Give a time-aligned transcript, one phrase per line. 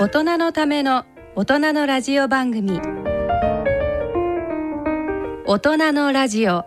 [0.00, 1.04] 大人のための
[1.36, 2.80] 大人のラジオ番組。
[5.44, 6.64] 大人のラジオ。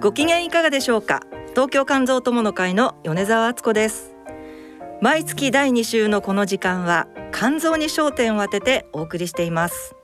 [0.00, 1.20] ご機嫌いかがでしょうか？
[1.50, 4.16] 東京肝臓友の会の米澤敦子です。
[5.00, 9.94] 毎月第2週のこの時間は肝臓に焦点を当ててお送りしています。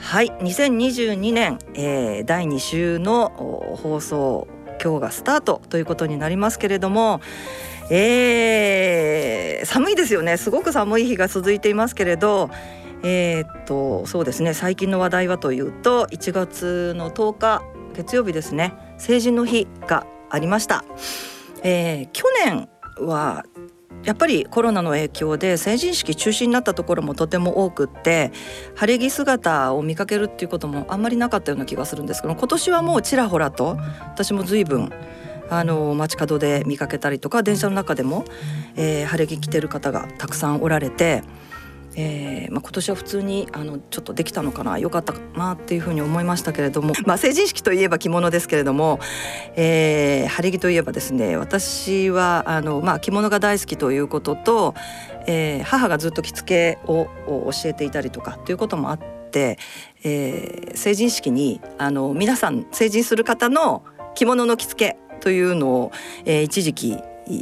[0.00, 4.48] はい2022年、えー、第2週の放送
[4.82, 7.20] 今日がスタートということになりますけれども
[7.90, 10.38] えー、寒いですよね。
[10.38, 12.48] すごく寒い日が続いていますけれど
[13.02, 14.54] えー、っとそうですね。
[14.54, 17.62] 最近の話題はというと1月の10日
[17.94, 18.72] 月曜日ですね。
[18.96, 20.84] 成人の日がありました、
[21.62, 22.68] えー、去年
[23.00, 23.44] は
[24.02, 28.32] やっぱりコロナの影響で成人式中止になったところもとても多くって
[28.74, 34.90] 晴れ着姿を見かけるっていうこともあんまりなかったような気がするんですけど今年はもうちらほらと私も随分
[35.50, 38.24] あの街角で見かけたりとか電車の中でも、
[38.76, 41.22] えー、晴れ着着てる方がたくさんおられて。
[41.96, 49.00] えーまあ、今年は普通にあのちょっとできたのかな良かったかなっていうふうに思いましたけれども、まあ、成人式といえば着物ですけれども、
[49.56, 54.74] えー、晴れ着といえばですね私はあの、まあ、着物が大好きということと、
[55.26, 58.98] えー、母がずっと着付けを教えていたりとかということもあっ
[59.30, 59.58] て、
[60.02, 65.92] えー、成人式にあの皆さん成人する方の着物の着付けというのを、
[66.24, 66.98] えー、一時期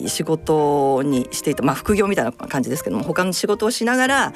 [0.06, 4.32] 仕事にしていた、まあ、副業みたいな感じですけども他の仕事をしながら、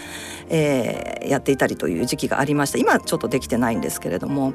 [0.49, 4.55] えー、やっていたりという時期がありました今ちょっとできてないんですけれども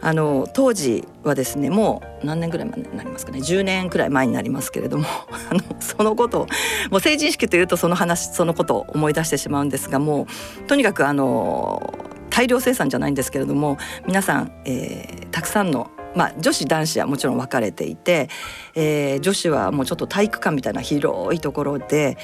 [0.00, 5.04] あの当時はですねもう何年ぐらい前になりますかね10年くらい前になりますけれども
[5.50, 6.46] あのそのことを
[6.90, 10.28] もう成人式というとその話そのことを思い出してしまうんですがも
[10.60, 11.94] うとにかくあの
[12.30, 18.28] 大量生産じゃないんですけれども皆さん、えー、たくさんのまあ、女子男子はもちろん分かれていて、
[18.74, 22.18] えー、女子はもうちょっと体育館みたいな広いところで、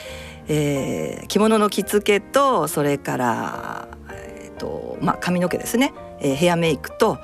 [0.48, 7.19] えー、着物の着付けとそれから、えーとまあ、髪の毛ですね、えー、ヘアメイクと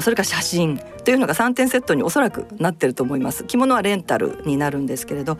[0.00, 3.44] それから写真というのが3点セットにおそらくなってると思います。
[3.44, 5.36] 着物はレンタルになるんですけれど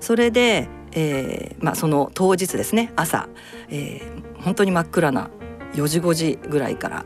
[0.00, 3.28] それで、えーまあ、その当日ですね朝、
[3.68, 5.30] えー、本当に真っ暗な
[5.74, 7.04] 4時5時ぐらいから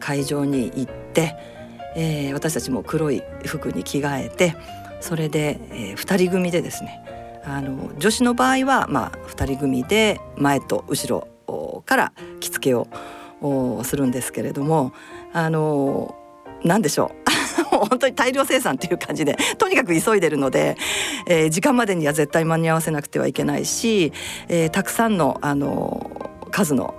[0.00, 1.55] 会場に行って
[1.96, 4.54] えー、私たちも黒い服に着替えて
[5.00, 7.02] それで、えー、2人組でですね
[7.44, 12.88] あの女子の場合は、まあ、2人組で前と後ろから着付けを
[13.84, 14.92] するんですけれども
[15.32, 16.14] あの
[16.64, 17.26] 何でしょう。
[17.76, 20.76] 本当に大量生産っていう感じでとにかく急いでるので、
[21.26, 24.12] えー、時間までには絶対間に合わせなくてはいけないし、
[24.48, 26.10] えー、たくさんのあの
[26.50, 26.94] 数の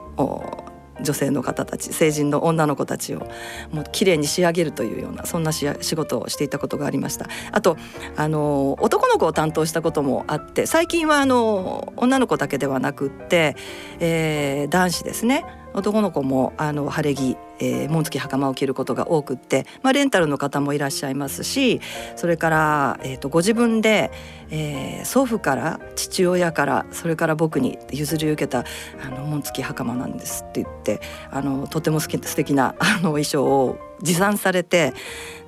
[1.02, 3.28] 女性の方たち成人の女の子たちを
[3.72, 7.28] もう綺麗に仕上げるというようなそんな仕事をしていたことがありました。
[7.52, 7.78] あと
[8.16, 13.56] あの男の子を担当したこともあって最近はあの女の子だけではなくって、
[14.00, 15.46] えー、男子ですね。
[15.78, 21.82] 男の子もあの晴れ着、えー、紋付き袴を着ることが多くって、まあ、レンタルの方もいらっしゃいますし
[22.16, 24.10] それから、えーと、ご自分で、
[24.50, 28.66] えー、祖父から父親からそれから僕に譲り受けた
[29.06, 31.00] あの紋付き袴なんですって言って
[31.30, 34.96] あのとても好き素敵な あの衣装を持参されて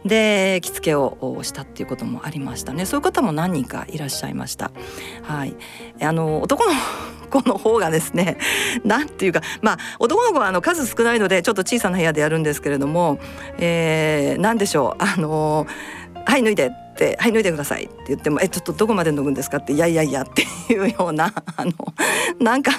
[0.05, 2.85] で着付けをしたっていうこともありましたね。
[2.85, 4.71] そういう方も何人かいらっしゃいました。
[5.23, 5.55] はい。
[6.01, 6.71] あの男の
[7.29, 8.37] 子の方がですね
[8.83, 13.19] 何ていうかまあ男の子はあの数少ないのでちょっと小さな部屋でやるんですけれども、
[13.59, 15.03] えー、何でしょう。
[15.03, 15.67] あの
[16.25, 16.71] はい脱いで。
[17.07, 20.43] って「はい脱いでください」って言っても「えちょっとどこまで脱ぐんですか?」って「いやいやいや」って
[20.73, 21.71] いうようなあの
[22.39, 22.71] なんか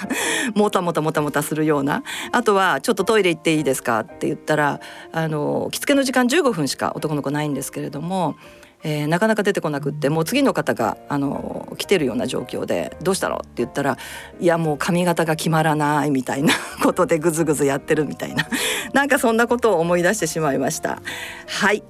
[0.53, 4.79] もたもたもたもたするようなあとは「ちょっとトイレ行っていいですか?」って言ったら
[5.11, 8.35] あの着付けの時間15分しか男の子ないんですけれども。
[8.83, 13.95] えー、なかなか出てこなくってもう次の方があの来てるような状況で「どうしたの?」って言ったら
[14.41, 16.51] 「いやもう髪型が決まらない」みたいな
[16.81, 18.47] ことでぐずぐずやってるみたいな
[18.93, 20.99] なんかそんなことを思い出してしまいました。
[21.45, 21.83] はい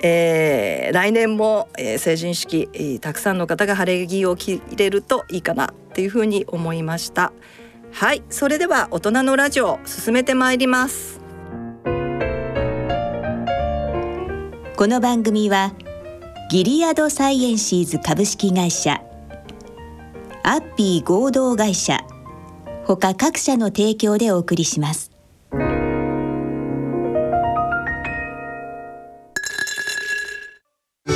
[0.00, 7.32] えー、来年も、えー、成人式、えー、たくさんの方が晴れ着を着れるといいかなっていうふうに思いました。
[7.92, 11.20] はいそれでは大人のラジオ進めてまいります。
[14.76, 15.72] この番組は
[16.50, 19.02] ギリアドサイエンシーズ株式会社
[20.44, 22.04] アッピー合同会社
[22.86, 25.10] 他各社の提供でお送りします。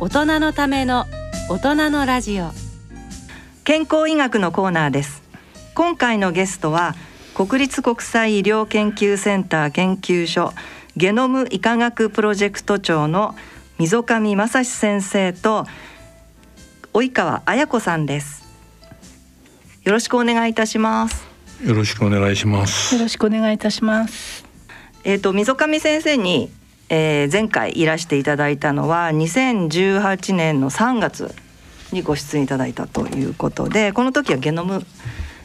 [0.00, 1.06] 大人のための
[1.48, 2.50] 大人のラジオ
[3.64, 5.22] 健康医学のコーナーです
[5.74, 6.94] 今回のゲストは
[7.34, 10.52] 国立国際医療研究センター研究所
[10.96, 13.34] ゲノム医科学プロジェクト長の
[13.78, 15.66] 溝上正史先生と
[16.92, 18.44] 及川彩子さんです
[19.82, 21.28] よろしくお願いいたします
[21.64, 22.94] よろしくお願いします。
[22.94, 24.44] よろしくお願いいたします。
[25.02, 26.50] えっ、と溝上先生に、
[26.90, 31.34] えー前回いらしていただいたのは2018年の3月
[31.92, 34.84] にご出演いただいたということでこの時はゲノム、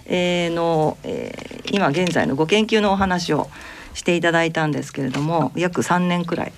[0.06, 3.50] えーの、えー今現在のご研究のお話を
[3.94, 6.54] していただいたんですけれども約3年くらい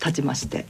[0.00, 0.66] 経ちまして、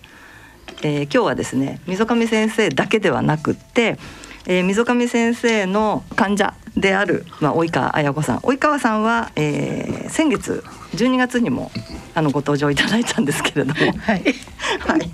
[0.83, 3.99] えー今日はですね溝上先生だけではなくって、
[4.47, 8.39] えー溝上先生の患者である、まあ、及川綾子さん。
[8.39, 10.65] 及川さんは、えー先月
[10.95, 11.71] 12月にも
[12.15, 14.23] あのご登場いただいたんですけれどもはい。
[14.81, 15.11] はい、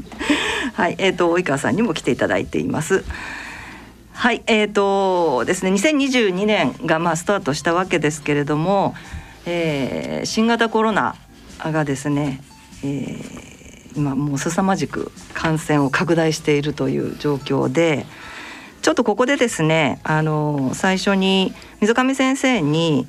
[0.74, 3.04] はい、えっ、と及川さんにも来ていただいています。
[4.12, 8.94] はい、えっ、とですね、2022年がまあスタートしたわけですけれども、
[9.44, 11.14] えー新型コロナ
[11.62, 12.40] がですね、
[12.82, 13.46] えー
[13.96, 18.04] 今もう凄まじく感染を拡大しているという状況で、
[18.82, 23.06] ちょっとここでですね、あの最初に溝上先生に、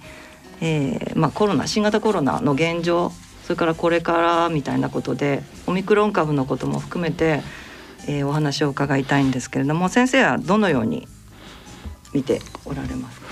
[0.61, 3.11] えーまあ、コロナ新型コロナの現状
[3.43, 7.41] それからこれからみたいなことでオミクロン株のことも含めて、
[8.07, 11.07] えーお話を伺いたいんですけれども先生はどのように
[12.13, 13.27] 見ておられますか？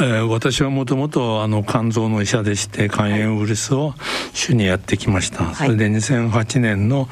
[0.00, 3.94] えー私はもともとあの肝臓の医者でして肝炎ウイルスを
[4.32, 5.44] 主にやってきました。
[5.44, 5.54] はい。
[5.54, 7.08] それで2008年の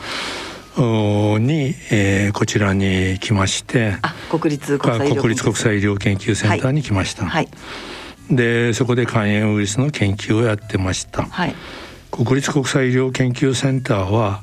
[1.39, 7.27] に、えーこちらに来まして、あ国立国際医療国立国際医療研究センターに来ました。
[7.27, 7.49] はい
[8.33, 11.25] でそこで肝炎ウイルスの研究をやってました。
[11.25, 11.55] はい。
[12.11, 14.43] 国立国際医療研究センターは、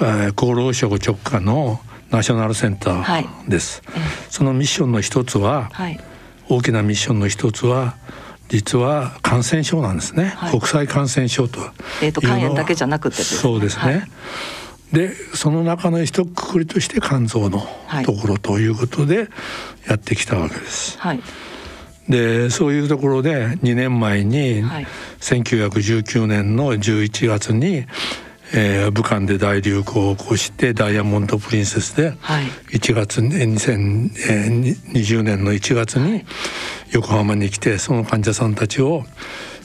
[0.00, 1.80] えー厚労省直下の
[2.10, 3.90] ナショナルセンターです、え
[4.28, 6.00] そのミッションの一つは、はい。
[6.48, 7.96] 大きなミッションの一つは
[8.48, 10.50] 実は感染症なんですね、はい。
[10.50, 11.60] 国際感染症と
[12.02, 12.38] えーというのは。
[12.38, 13.24] 肝炎だけじゃなくてね。
[13.24, 14.02] そうですね、はい。
[14.92, 18.04] でその中の一括りとして肝臓のはい。
[18.04, 19.28] ところということで
[19.88, 20.98] やってきたわけです。
[20.98, 21.20] はい
[22.08, 24.86] でそういうところで2年前に、はい。
[25.20, 27.84] 1919年の11月に、
[28.54, 32.44] えー武漢で大流行を起こしてダイヤモンド・プリンセスではい。
[32.72, 36.24] 1月に2020年の1月に
[36.90, 39.04] 横浜に来てその患者さんたちを、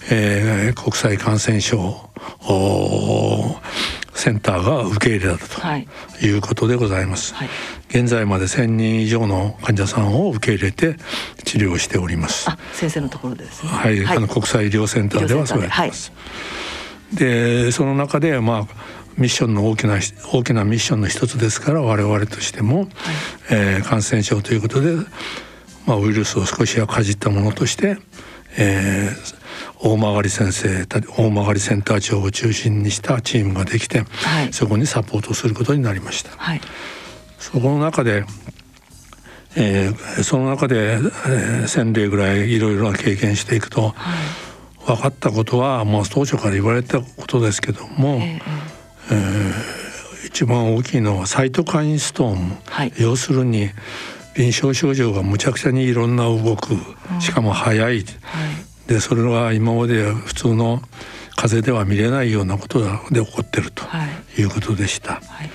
[0.10, 2.10] えー国際感染症
[4.18, 5.88] センターが受け入れたはい。
[6.20, 7.36] ということでございます。
[7.36, 7.50] はい。
[7.90, 10.96] 現在まで1,000人以上の患者さんを受け入れて
[11.44, 12.50] 治療しております。
[12.50, 13.70] あ先生のところでですね。
[13.70, 16.12] はい、あの国際医療センターではそうやってます。
[17.14, 17.72] で。
[17.72, 18.68] その中でまあ
[19.18, 20.00] ミッションの大きな
[20.34, 22.88] 大きなミッションの一つですから我々としても、
[23.52, 24.96] えー感染症ということで、
[25.86, 27.98] まあ、ウイルスを少しはかじったものとして、
[28.58, 29.37] えー
[29.80, 34.54] 大曲先生た大曲センター長を中心にしたチームができて、はい。
[34.54, 36.32] そこにサポートすることになりました。
[36.38, 36.62] はい。
[37.40, 38.26] そこの中で、
[39.56, 43.96] えーその中で、えー1,000例ぐらいいろいろな経験していくと、
[44.86, 49.78] 分かったことはもう当初から言われたことですけども、えー
[50.26, 52.94] 一番大きいのはサイトカインストーム、はい。
[53.00, 53.70] 要するに
[54.36, 56.76] 臨床症状がむちゃくちゃにいろんな動く
[57.20, 58.06] しかも早い、はい
[58.88, 60.82] でそれは今まで普通の
[61.36, 62.80] 風邪では見れないようなこと
[63.12, 64.06] で起こってるとは
[64.38, 64.42] い。
[64.42, 65.16] いうことでした。
[65.16, 65.50] はい。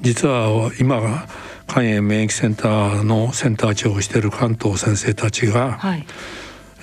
[0.00, 1.26] 実は今
[1.68, 6.06] 肝炎免疫センターのセンター長をしている関東先生たちが、はい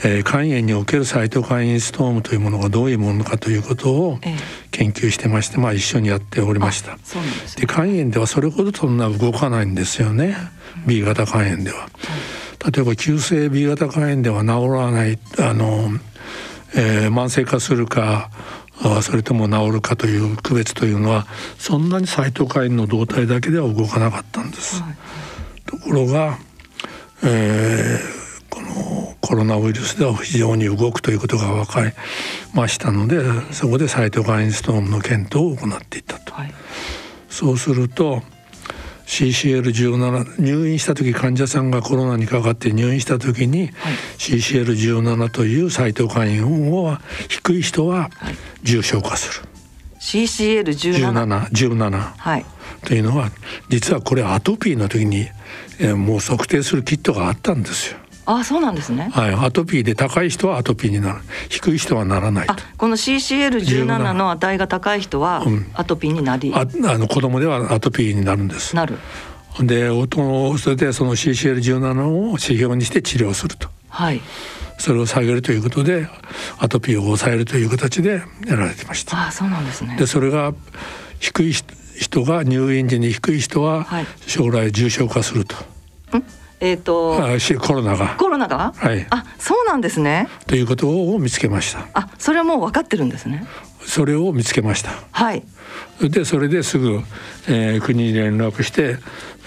[0.04, 4.36] えー肝炎におけるサイトカインストームというものがどういうものかということをええ
[4.72, 6.98] 研究してまして、まあ、一緒にやっておりました。
[7.56, 10.36] でね肝炎ではそれほどそんな動かないんですよね
[10.86, 11.88] B 型肝炎では。
[12.74, 15.90] 例えば急性 B 型肝炎では治らないあの、
[16.76, 18.30] えー慢性化するか
[18.82, 21.26] あそれとも治るかという区別というのは
[21.58, 24.82] そんなにサイトカインの動態だけでは動かなかったんです。
[24.82, 24.96] はい
[25.66, 26.38] ところが、
[27.24, 28.25] えーこ
[28.66, 31.92] のコロナウイルスでは非常に動くということが分かり
[32.54, 36.34] ましたのでそこでサイトカインストームの検討を行っていったと。
[36.34, 36.54] はい
[37.36, 38.22] そうすると
[39.08, 43.72] CCL17 入院した時患者さんがコロナにかかって入院した時に、はい
[44.18, 49.50] CCL17 というサイトカインは低い人ははい重症化する。
[50.00, 52.14] CCL17 17、17。
[52.18, 52.46] はい
[52.86, 53.32] というのは
[53.70, 55.28] 実はこれアトピーの時に、
[55.80, 57.98] えー、もう測定するキットがあったんですよ。
[58.26, 59.10] あそうなんですね。
[59.14, 68.76] はい、アトピーで高い人はアトピーになる、低い人はならないこの CCL17 の値が高い人はアトピーになり、うん、ああの子供ではアトピーになるんです。
[68.76, 68.98] なる。
[69.62, 73.70] で、音それでその CCL17 を指標にして治療すると。
[73.90, 74.22] はい。
[74.78, 76.08] それを下げるということで
[76.60, 79.28] アトピーを抑えるという形でやられてました。
[79.28, 79.96] あそうなんですね。
[79.98, 80.54] でそれが
[81.20, 83.88] 低い人が入院時に低い人は
[84.28, 85.56] 将来重症化すると。
[86.12, 86.24] はい、
[86.60, 87.18] えっ、ー、と
[87.60, 88.74] コロナがコロナが？
[88.76, 90.28] はいあそうなんですね。
[90.48, 91.88] ということを見つけました。
[91.94, 93.46] あそれはもう分かってるんですね。
[93.86, 94.92] それを見つけました。
[95.12, 95.44] はい。
[96.02, 97.02] でそれですぐ、
[97.48, 98.98] えー、国に連絡して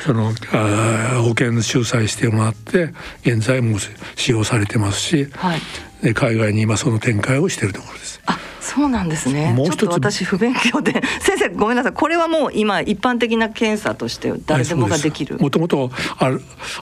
[0.00, 3.79] そのあ保険仲裁してもらって現在も
[4.15, 5.61] 使用されてますし、はい、
[6.03, 8.21] で海外に今その展開をしているところです。
[8.27, 8.38] あ
[8.69, 9.55] そうなんですね。
[9.55, 9.91] もう一つ。
[9.91, 11.03] 私不勉強で。
[11.21, 11.93] 先生ごめんなさい。
[11.93, 15.39] これはもう今一般的な検査として誰でもができる。
[15.39, 15.91] もともと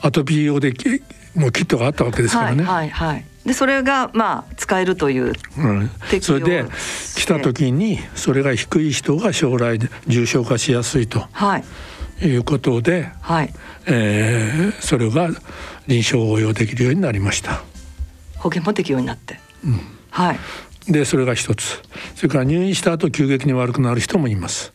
[0.03, 0.75] アトピー用で
[1.37, 2.65] もうキットがあったわけですからね。
[2.65, 3.25] はいはい、はい。
[3.45, 5.91] でそれがまあ使えるという、うん、
[6.21, 6.65] それで
[7.15, 9.79] 来た時にそれが低い人が将来
[10.09, 11.63] 重症化しやすいと、は
[12.21, 13.55] い、いうことで、はい。
[13.87, 15.29] えー、それが
[15.87, 17.63] 臨床応用できるようになりました。
[18.39, 20.39] 保険も適用になって、うん、はい
[20.89, 21.83] でそれが一つ。
[22.15, 24.73] それから入院した後急激に悪くなる人もいます。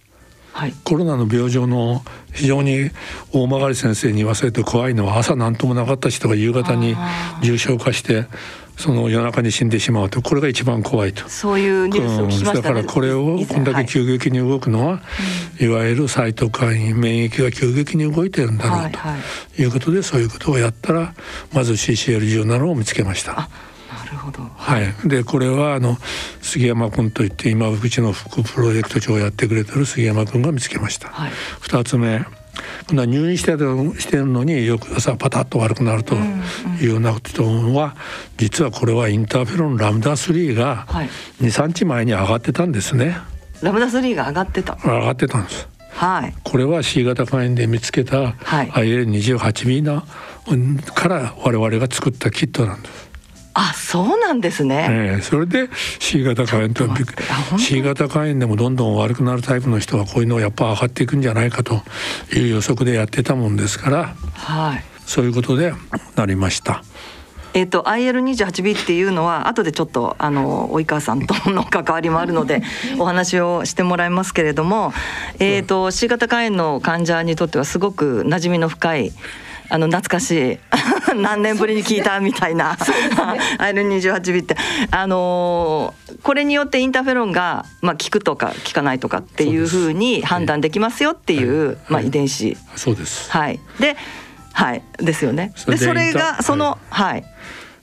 [0.53, 2.03] はい、コロナの病状の
[2.34, 2.91] 非常に
[3.32, 6.96] 大曲先生に言わせると怖いのは朝何ともなかった人が夕方に
[7.41, 8.25] 重症化して
[8.77, 11.27] その夜中に死んでしまうとこれが一番怖いと。
[11.30, 15.01] そういうニュースを聞きました、ね、だからこれをこんだけ急激に動くのは、は
[15.60, 18.91] い、いわゆるサイトカイン免疫が急激に動いてるんだろう
[19.56, 21.13] ということで、そういうことをやったら
[21.53, 23.50] まず CCL17 を見つけました。
[24.56, 24.94] はい。
[25.08, 25.98] でこれはあの
[26.42, 31.10] 杉山君といって今うちの副プロジェクト長をやってくれてる杉山君が見つけました。
[31.10, 32.25] はい、2つ目。
[32.88, 36.16] 今度は入院してるしてるのに翌朝パタッと悪くなると
[36.82, 37.96] いうようなことは、
[38.38, 40.86] 実はこれはインターフェロンラムダ3が
[41.42, 43.18] 23日前に上がってたんですね。
[43.62, 45.68] ラムダ3が上がってた上がってたんです。
[45.92, 50.04] はい、これは C 型肝炎で見つけた IL28B の
[50.96, 53.11] から我々が作ったキットなんです。
[53.53, 56.88] あそうなんですね、えー、それで C 型肝炎と
[57.58, 61.81] C 型肝炎でもどんどん悪くなるタイプの人はこういうのはやっぱ上がっていくんじゃないかと
[62.34, 65.74] いう予測でやってたもんですから、はい、そういうことで
[66.15, 66.84] なりました？
[67.53, 72.63] えーと、IL28B っていうのは後でちょっとあの及川さんとの関わりもあるので
[72.98, 74.93] お話をしてもらいますけれども、
[75.38, 79.12] えーと C 型肝炎の患者にとってはすごく馴染みの深い
[79.72, 80.58] あの懐かしい。
[81.16, 82.75] 何年ぶりに聞いたみたいな。
[82.75, 84.58] IL28B って
[84.92, 93.32] あのー、これによってインターフェロンが、まあ、効くとか効かないとかっていうふうに判断できますよっていう、はい、まあ、遺伝子、そうです。
[93.32, 93.62] はい。
[93.80, 93.96] で
[94.51, 94.84] はい。
[94.98, 95.54] ですよね。
[95.66, 97.25] でそれがそのはい、はい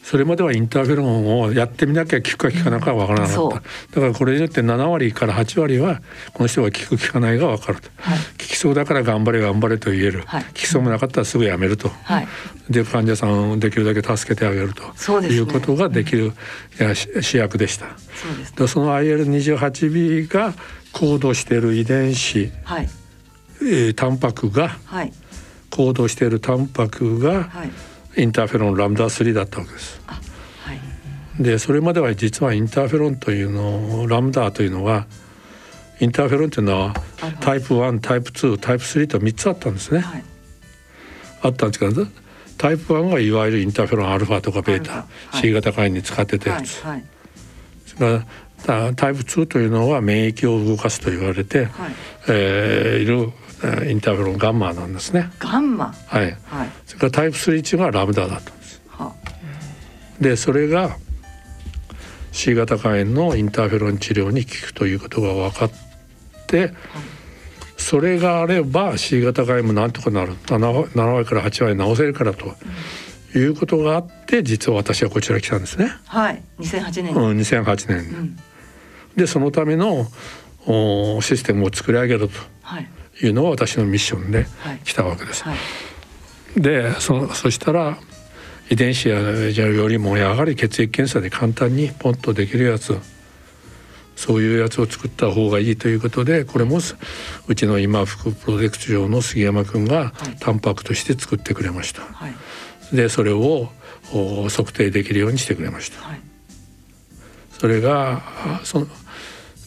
[0.08, 3.46] それまではインターフェロンをやってみなきゃ効くか効かないかわからなかった、う。
[3.48, 3.66] ん、だか
[4.00, 6.00] らこれによって7割から8割は
[6.32, 12.28] この人が効く効かないが分かると、はい、効きそうだから頑張れ頑張れと言える、はい、効きそうもなかったらすぐやめると、はい、
[12.70, 16.32] で患者さんをできるだけ助けてあげるとね、いうことができる、
[16.80, 17.88] うん、や主役でした。
[18.14, 20.54] そうです、でその IL28B が
[20.94, 22.88] 行動している遺伝子、はい。
[23.60, 25.12] えー、タンパクが、はい、
[25.68, 27.87] 行動しているタンパクが、はい
[28.18, 30.00] インターフェロンラムダ3だったわけです。
[30.04, 30.18] は
[30.74, 35.06] い、でそれまでは実はインターフェロンというのラムダというのは
[36.00, 36.94] インターフェロンというのは
[37.40, 40.00] タイプ1タイプ2タイプ3と3つあったんですね。
[40.00, 40.24] はい、
[41.42, 42.06] あったんですけど
[42.56, 46.84] タイプ1がいわゆるインターフェロンアルファとかベータ、はい、C 型肝炎に使ってたやつ。
[46.84, 47.04] はい、
[47.86, 48.26] それから
[48.66, 51.92] タイプ2というのは免疫を動かすと言われて、はい
[52.28, 53.32] えー、いる
[53.90, 55.30] インターフェロンガンマなんですね。
[55.38, 55.92] ガンマ？
[56.06, 56.36] はい。
[56.44, 58.82] はい、それからタイプ3値がラムダだったんです。
[58.88, 59.14] は
[60.20, 60.96] でそれが
[62.32, 65.70] C 型肝炎のインターフェロン治療に効くということが分かっ
[66.46, 66.74] て、はい、
[67.76, 72.54] それがあれば C 型肝炎もなんとかなる 7, 7割から8割治せるからと。
[73.34, 75.92] いうことがあって実は私はこちら来たんですね。
[76.06, 77.14] はい、2008年。
[77.14, 77.98] うん、2008年。
[77.98, 78.36] うん、
[79.16, 80.06] でそのための
[80.66, 82.34] おシステムを作り上げると。
[82.62, 82.88] はい
[83.26, 84.46] いうのが私のミッションで
[84.84, 85.44] 来たわけです。
[85.44, 85.60] はいは
[86.58, 87.98] い、でそそしたら
[88.70, 92.98] 遺伝子よりもやはり血液検査で簡単にポンとできるやつ
[94.14, 96.78] そういうやつを作った方がいいということでこれも
[97.46, 102.02] うちの今副プロジェクト長の杉山君がタンパクとして作ってくれました。
[102.02, 102.34] はい、
[102.92, 103.68] でそれを
[104.48, 105.98] 測定できるようにしてくれました。
[107.58, 108.22] それが
[108.64, 108.86] そ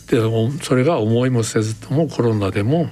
[0.07, 0.19] で
[0.61, 2.89] それが思いもせずともコロナでも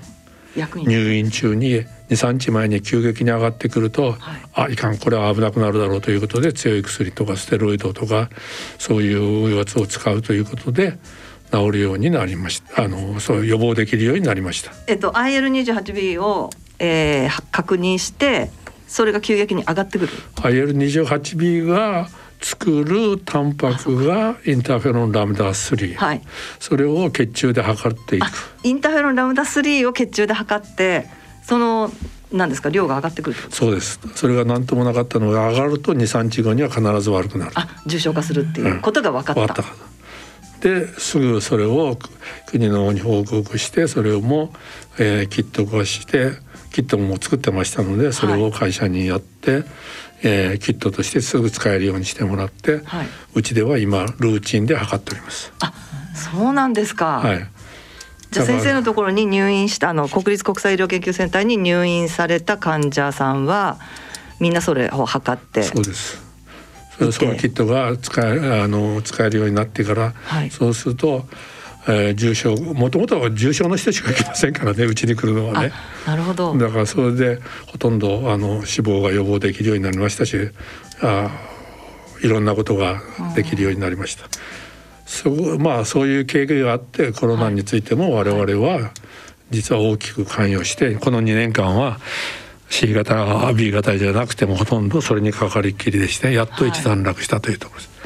[0.56, 8.30] 入院中に23日前に急激に上がってくると、はい、あいかんこれは危なくなるだろうということで強い薬とかステロイドとか
[8.78, 10.98] そういうやつを使うということで
[11.52, 14.72] 治るようになりましたあのそう予防できるようになりました。
[14.88, 18.50] えっと IL28B を、えー、確認して
[18.90, 22.10] それが急激に上がってくる？IL28B が
[22.42, 26.22] 作るタンパクがインターフェロンラムダ3、はい、
[26.60, 28.26] それを血中で測っていく。
[28.64, 31.08] インターフェロンラムダ3を血中で測って
[31.44, 31.92] その
[32.32, 34.00] 何ですか量が上がってくるそうです。
[34.16, 37.52] それが何ともなかったのが上がると23日後には必ず悪くなる。
[37.56, 39.70] あ重症化するっていうことが分かった、うん、
[40.62, 41.98] ですぐそれを
[42.48, 44.54] 国の方に報告してそれをも、
[44.98, 46.32] えー、キット化して
[46.72, 49.66] キットも作ってましたのでそれを会社にやって、はい、
[50.24, 55.52] えー、キットとしてすぐ使えるようにしてもらって、はい、うちでは今ルーチンで測っております。
[55.60, 55.74] あ
[56.14, 57.48] そうなんですか、はい。
[58.32, 63.80] じゃあ先生のところに入院したあの国立国際医療研究センターに入院された患者さんは
[64.40, 66.29] みんなそれを測ってそうです
[67.12, 71.26] そのキットが使えあの使えるようになってから、はい、そうすると
[71.88, 75.72] えー、重症もともとは重症の人しか来ませんからねうちに来るのはね。
[76.06, 76.56] なるほど。
[76.56, 77.40] だからそれで
[77.72, 80.38] ほとんどあの死亡が予防できるようになりましたし
[81.02, 81.32] あ
[82.22, 83.02] いろんなことが
[83.36, 84.26] できるようになりました。
[85.06, 88.92] そまあそういう経験があってコロナについても我々は
[89.50, 92.00] 実は大きく関与してこの2年間は
[92.70, 98.00] C 型 B 型じゃなくてもほとんどそれにかかりっきりでしてやっと一段落したというところです。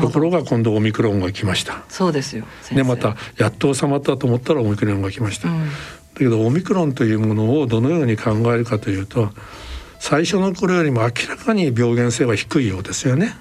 [0.00, 1.82] ところが今度オミクロンが来ました。
[1.88, 2.44] そうですよ。
[2.72, 5.74] でまたやっと収まったと思ったらオミクロンが来ました、うん、だ
[6.16, 9.30] けどオミクロンというものをどのように考えるかというと
[9.98, 13.36] 最初の頃よりも明らかに病原性は低いようですよね。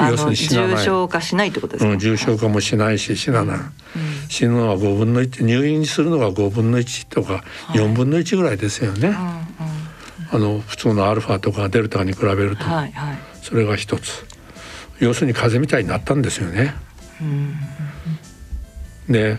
[0.00, 0.76] 要するに死なない。
[0.78, 3.72] 重症化しないってことですか、うん、重症化もしないし死なない、うん、
[4.28, 9.75] 死ぬのは5分の1入院するのが5分の1とか4分の1ぐらいですよね、はい、
[10.32, 14.24] あの普通のアルファとかデルタに比べると、はいはい、それが一つ。
[14.98, 16.74] 要するに風邪みたいになったんですよね。
[19.08, 19.38] で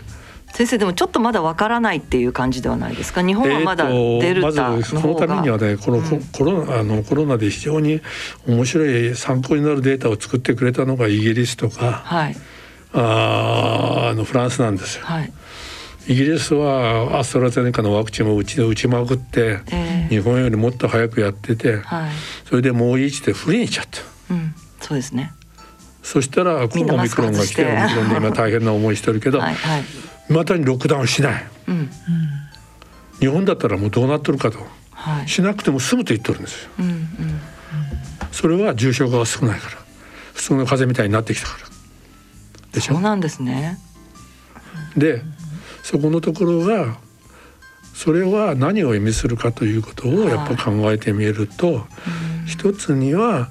[0.54, 3.22] 先生でもちょっとまだわからないっていう感じではないですか？
[3.22, 8.00] 日本はまだデルタまずそのためにはねこの、うん、コロナあのコロナで非常に
[8.46, 12.36] 面白い参考になるデータを作ってくれたのがイギリスとか、はい、
[12.92, 15.04] ああのフランスなんですよ。
[15.04, 15.32] はい
[16.08, 22.10] イギリスはアストラゼネカのワクチンを打ち打ちまくって、えー、日本よりもっと早くやってて、はい、
[22.48, 24.00] それでもう一でフリーにしちゃった、
[24.34, 25.32] うん、そうですね。
[26.02, 27.62] そしたらオミクロンが来て。
[27.66, 29.54] オミクロンで今大変な思いしてるけどはい、
[30.32, 31.90] またにロックダウンしない、うん、
[33.20, 34.58] 日本だったらもうどうなっとるかと、
[34.92, 37.06] はい、しなくても済むと言ってるんですよ、うんうん、
[38.32, 39.76] それは重症化が少ないから。
[40.32, 41.68] 普通の風邪みたいになってきたから。
[42.72, 42.94] でしょ？
[42.94, 43.78] そうなんですね。
[44.96, 45.22] で
[45.88, 46.98] そこのところが
[47.94, 51.84] それは何を意味するかということをやっぱ考えてみると、はい、
[52.46, 53.48] 一つには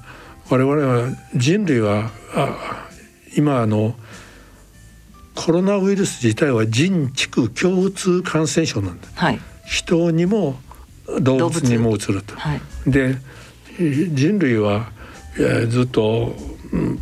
[0.48, 2.88] 我々は人類はあ
[3.36, 3.96] 今あの
[5.34, 10.60] コロナウイルス自体は人畜共通感染症なんだ、はい、人にも
[11.20, 12.36] 動物にもうつると。
[12.36, 13.16] はい、で
[14.12, 14.92] 人類は
[15.68, 16.36] ずっと、
[16.72, 17.00] うん、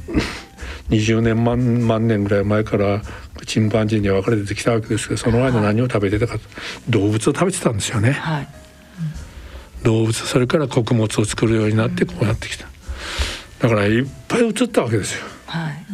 [0.89, 3.03] 20年万万年ぐらい前から
[3.45, 6.43] チンパンジーには分かれてきたわけですけどその間何を食べてたか、はい、
[6.91, 8.13] 動物を食べてたんですよね。
[8.13, 8.49] はい、
[9.83, 12.67] 動物それから穀物を作るようになってこうなってきた。
[13.59, 15.87] だからいっぱい移ったわけですよ、はい、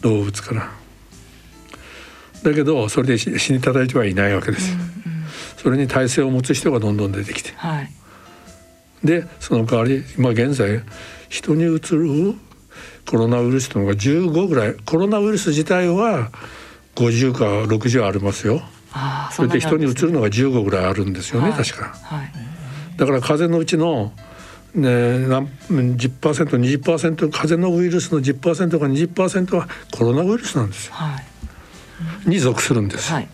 [0.00, 0.70] 動物から。
[2.42, 4.76] だけどそれで死にたたいてはいないわけですよ。
[4.76, 4.88] うんうん、
[5.56, 7.52] それに耐性を持つ人がどんどん出てきて。
[7.56, 7.90] はい、
[9.04, 10.82] でその代わり今現在
[11.28, 12.34] 人にうつる
[13.06, 16.30] コロナウイルスというのが15ぐらいコロナウイルス自体は
[16.96, 18.62] 50か60ありますよ。
[19.30, 21.94] それで人にうつるのが15ぐらいあるんですよね、はい、確か。
[22.02, 22.32] はい、
[22.96, 24.12] だから風邪のうちの
[24.74, 30.94] ね、何10%、20%風邪のウイルスの10%か20%はコロナウイルスなんですよ。
[30.94, 31.18] は
[32.26, 33.28] い、に属するんです、はい、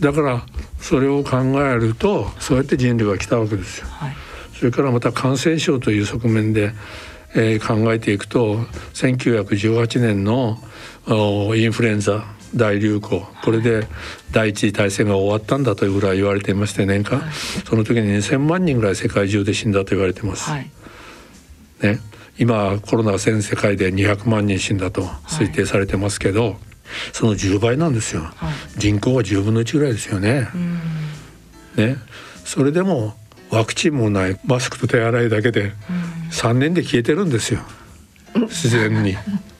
[0.00, 0.42] だから
[0.80, 3.86] それを考えるとそうやって人類は来たわけですよ。
[3.88, 4.16] はい、
[4.56, 6.72] それからまた感染症という側面で、
[7.34, 8.56] えー、考えていくと
[8.94, 10.58] 1918年の
[11.54, 13.26] インフルエンザ大流行。
[13.42, 13.86] これで
[14.30, 17.32] 第一次大戦が終わったんだというぐらい言われていまして年間、はい、
[17.66, 20.50] その時に2,000万人ぐらい世界中で死んだと言われてます。
[20.50, 20.70] はい、
[21.82, 22.00] ね、
[22.38, 26.56] 今コロナは全世界で200万人死んだと推定されてますけど、はい、
[27.12, 28.22] その10倍なんですよ、
[28.76, 30.48] 人口は10分の1ぐらいですよね。
[31.76, 31.96] ね。
[32.44, 33.14] それでも
[33.50, 35.72] ワクチンもないマスクと手洗いだけで
[36.30, 37.60] 3年で消えてるんですよ。
[38.34, 39.16] 自然に。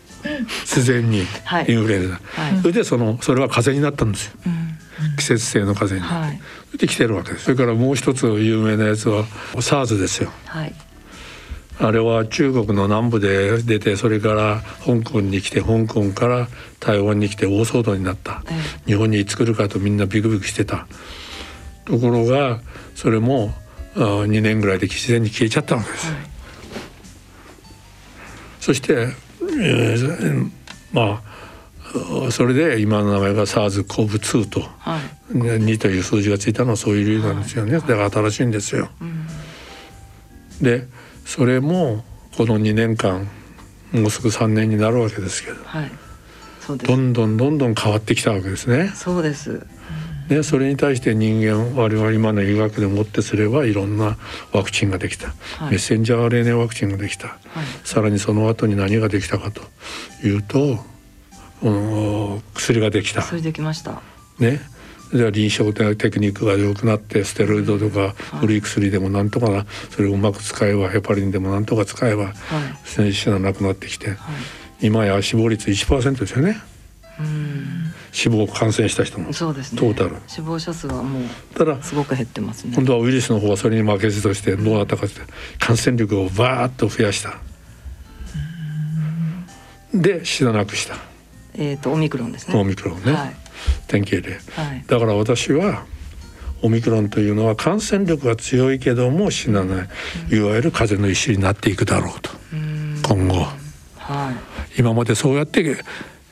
[0.63, 1.21] 自然に
[1.69, 6.23] インフルエンザ、はい、それでそのそれは風邪になったんですよ、うん、季節性の風邪に。
[6.23, 7.45] なって、はい、で来てるわけです。
[7.45, 10.75] それからもう一つ有名なやつは SARS ですよ、はい、
[11.81, 16.49] あれは中国の南部で出てそれから香港に来て香港から
[16.81, 18.55] 台湾に来て大騒動になった、え
[18.87, 20.87] え、日本にいつ来るかとみんなビクビクしてた。
[21.85, 22.61] ところが
[22.95, 23.53] それも
[23.95, 26.07] 2年ぐらいで自然に消えちゃったわけです。
[26.07, 26.17] はい、
[28.61, 29.09] そして、
[29.53, 30.51] えー、
[30.93, 38.89] まあそれで今の名前が SARS-CoV-2 と、はい、2という数字がついたのはそういう理由なんですよね、はい、だから新しいんですよ。
[39.01, 39.27] うん、
[40.61, 40.89] で
[41.25, 42.05] それも
[42.37, 43.29] この2年間
[43.93, 45.91] もうすぐ3年になるわけですけど、はい、
[46.67, 48.91] どんどんどんどん変わってきたわけですね。
[48.95, 49.65] そうです
[50.29, 54.17] ね、それに対して人間我々今の医学でもってすればいろんな
[54.53, 57.39] ワクチンができた、はい、メッセンジャー RNA ワクチンができた、はい、
[57.85, 59.63] さらにその後に何ができたかと
[60.27, 60.79] いうと、
[61.63, 63.23] うん、薬ができた。
[63.23, 64.03] 薬できました。
[64.39, 64.61] ね。
[65.13, 72.33] じゃあ臨床テクニックが良くなってステロイドとか古い薬でもなんとかなそれをうまく使えばヘパリンでもなんとか使えば、は
[73.01, 76.57] い、死がなくなってきて、はい、今や死亡率1%ですよね。
[78.15, 80.15] 死亡感染した人もそうです、ね、トータル。
[80.29, 81.23] 死亡者数はもう
[81.57, 82.73] ただすごく減ってますね。
[82.77, 85.21] 今度はウイルスの方はそれに負けずとしてどうなったかって
[85.59, 87.39] 感染力をバーッと増やした。
[89.93, 90.95] で死ななくした。
[91.55, 92.59] えっ、ー、とオミクロンですね。
[92.59, 93.35] オミクロンね、はい、
[93.89, 95.85] 典型で、はい、だから私は
[96.63, 99.89] オミクロンというのは感染力が強いけども死なない、
[100.31, 102.31] いわゆる風邪の一種になっていくだろうと。
[103.09, 103.45] 今後、
[103.97, 104.33] は
[104.77, 105.63] い、今までそうやって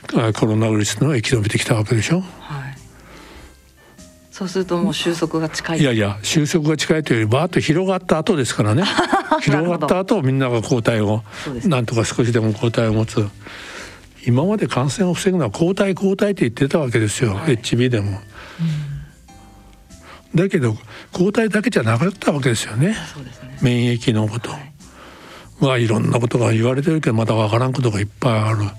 [0.09, 2.21] コロナウイルスの生き延びてきたわけでしょ？
[2.21, 2.77] はい、
[4.31, 5.81] そうするともう収束が近い。
[5.81, 8.85] いやいや収束が近いというよりバーッと広がった後ですからね。
[9.41, 11.23] 広がった後みんなが抗体を、
[11.65, 13.27] なんとか少しでも抗体を持つ。
[14.25, 18.21] 今まで感染を防ぐのは抗体抗体って言ってたわけですよ、はい、HB でも。
[20.35, 20.38] うん。
[20.45, 20.77] だけど
[21.12, 22.97] 抗体だけじゃなかったわけですよね、ね、
[23.61, 24.73] 免疫のこと、はい、
[25.61, 28.71] まあいろんなことが言われてるけどまだ分からんことがいっぱいある、うん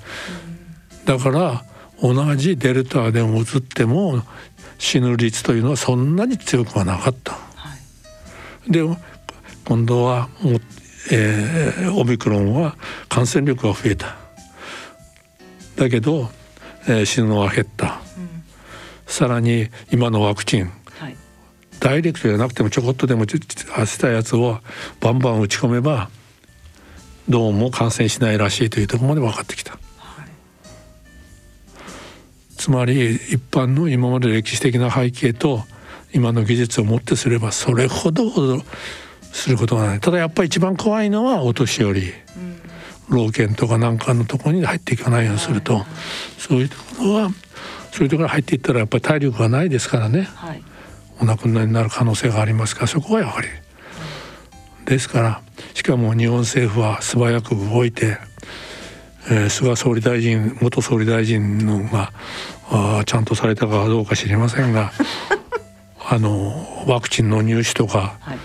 [1.05, 1.63] だから
[2.01, 4.21] 同じデルタでも移っても
[4.77, 7.33] 死ぬ率というのはそんなに強くはなかった。
[7.33, 7.39] は
[8.67, 8.81] い、で
[9.65, 10.59] 今度はも、
[11.11, 12.75] えー、オミクロンは
[13.07, 14.17] 感染力が増えた。
[15.75, 16.29] だけど、
[16.87, 18.01] えー、死ぬのは減った。
[18.17, 18.43] うん、
[19.05, 21.15] さらに今のワクチン、はい、
[21.79, 24.59] ダイレクトじゃなくてもちょこっとでも当てたやつを
[24.99, 26.09] バンバン打ち込めば
[27.29, 29.77] どうも感染しないらしいというところまで分かってきた。
[32.63, 35.63] つまり一般の今まで歴史的な背景と
[36.13, 38.31] 今の技術をもってすればそれほど
[39.21, 39.99] することがない。
[39.99, 42.13] ただやっぱり一番怖いのはお年寄り、
[43.09, 45.85] うん、老犬とかなんかのところに入っていかないようにすると、はい、
[46.37, 47.31] そういうところは
[47.91, 50.63] そういうところに入っていったらやっぱり体力がないですからね、はい、
[51.19, 53.49] お亡くなりになる可能性がありますからそこはやはり、
[54.85, 55.41] ですから
[55.73, 58.19] しかも日本政府は素早く動いて
[59.29, 62.11] えー、菅総理大臣元総理大臣のが
[62.73, 64.91] あちゃんとされたかどうか知りませんが
[66.09, 68.37] あのワクチンの入手とか、はい、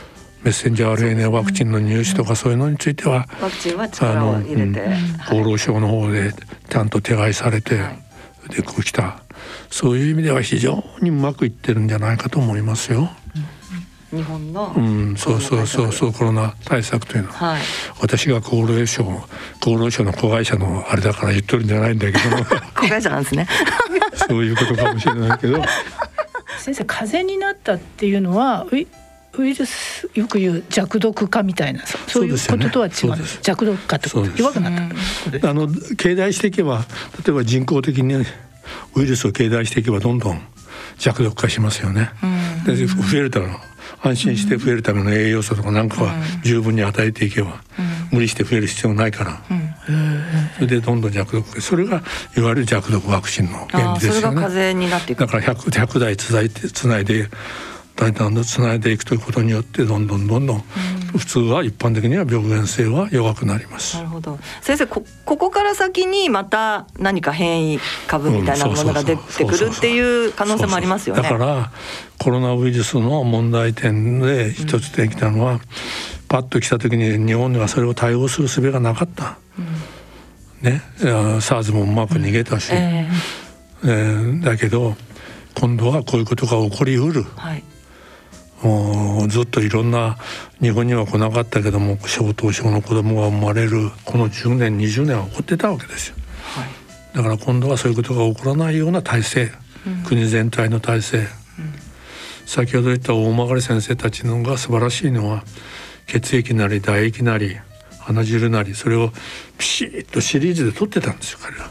[0.43, 6.33] メッセンジャー RNA ワクチンの入手とか、そういうのについては、ワクチンは力を入れて、うん、厚労省の方で
[6.69, 7.99] ちゃんと手配されて、はい、
[8.55, 9.21] できた。
[9.71, 13.11] そういう意味では非常にうまくいってるんじゃないかと思いますよ。
[14.11, 17.63] 日本のうんそうそうそうそうコロナ対策というのは、はい、
[18.01, 19.05] 私が厚労省
[19.61, 22.19] 厚労省の子会社のあれだから言っとるんじゃないんだけど。
[22.75, 23.47] 子会社なんですね。
[24.29, 25.63] そういうことかもしれないけど。
[26.59, 28.87] 先生風邪になったっていうのはウイ
[29.39, 34.37] ウイルスよく言う弱毒化みたいなそういうこととは違う、ね、弱毒化ってこと？
[34.37, 34.91] 弱くなっ
[35.41, 36.85] たあの経済していけば
[37.25, 38.25] 例えば人工的にウ
[38.97, 40.43] イルスを経済していけばどんどん
[40.99, 42.11] 弱毒化しますよね。
[42.67, 43.51] で増えるだろう
[44.03, 47.61] 安心して増えるための栄養素とかなんかは十分に与えていけば、
[48.11, 49.41] 無理して増える必要ないから、
[50.55, 52.03] それでどんどん弱毒それが
[52.37, 54.41] いわゆる弱毒ワクチンの原理ですよね。
[55.15, 57.29] だから 100, 100台つないでつないで
[57.99, 60.61] 大胆とつないでいくということによってどんどんどんどん
[61.17, 63.97] 普通は一般的には病原性は弱くなります。
[63.97, 71.23] なるほど先生こここから先にまた何か変異株みたいなものが出てくるっていう可能性もありますよね。
[71.23, 71.73] だから
[72.19, 75.61] コロナウイルスの問題点で一つできたのは、うん、
[76.29, 79.39] パッと来た時に日本にはそれを対応する術がなかった。
[79.59, 84.95] うん、ね、SARS もうまく逃げたし、うんえー、えー、だけど
[85.59, 87.25] 今度はこういうことが起こりうる。
[87.35, 87.65] はい
[88.63, 90.17] もうずっといろんな
[90.61, 99.69] 日本には来なかったけども小等症の子供が生まれるこの10年20年は起こってたわけですよ、はい、だから今度はそういうことが起こらないような体制。
[100.07, 101.27] 国全体の体制、
[102.47, 105.45] 先ほど言った大曲先生たちのが素晴らしいのは
[106.07, 107.57] 血液なり唾液なり
[108.01, 109.13] 鼻汁なりそれを
[109.59, 111.71] ピシッとシリーズで取ってたんですよ彼ら。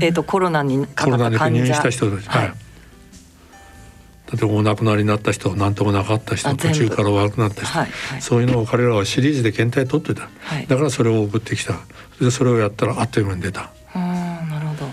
[0.00, 2.54] えーと、コロナにコロナで入院した人たち、はい、はい
[4.32, 11.74] 例えばお亡くなりになった人何ともなかった人途中から悪くなった人、はいはい、そういうのを彼らはシリーズで検体取ってた、はい、だからそれを送ってきた。
[12.20, 13.70] でそれをやったらあっという間に出た。
[13.94, 13.98] あ
[14.48, 14.86] なるほど。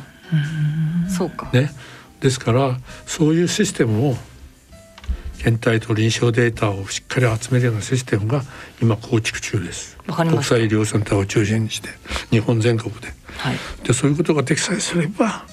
[1.10, 1.72] そうか、ね、
[2.20, 4.16] ですからそういうシステムを
[5.38, 8.44] 検体と臨床データをしっかり集めるようなシステムが
[8.82, 9.98] 今構築中です。
[10.06, 11.90] 国際医療センターを中心にして
[12.30, 15.46] 日本全国で,、はい、でそういうことができさえすれば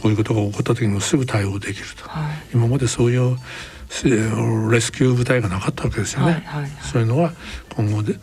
[0.00, 3.36] こういうことが起こった時にもすぐ対応できると、はい、今までそういう
[4.70, 7.32] レスキュー部隊がなかったわけですよね、はいはいはい、そういうのは
[7.76, 8.14] 今後で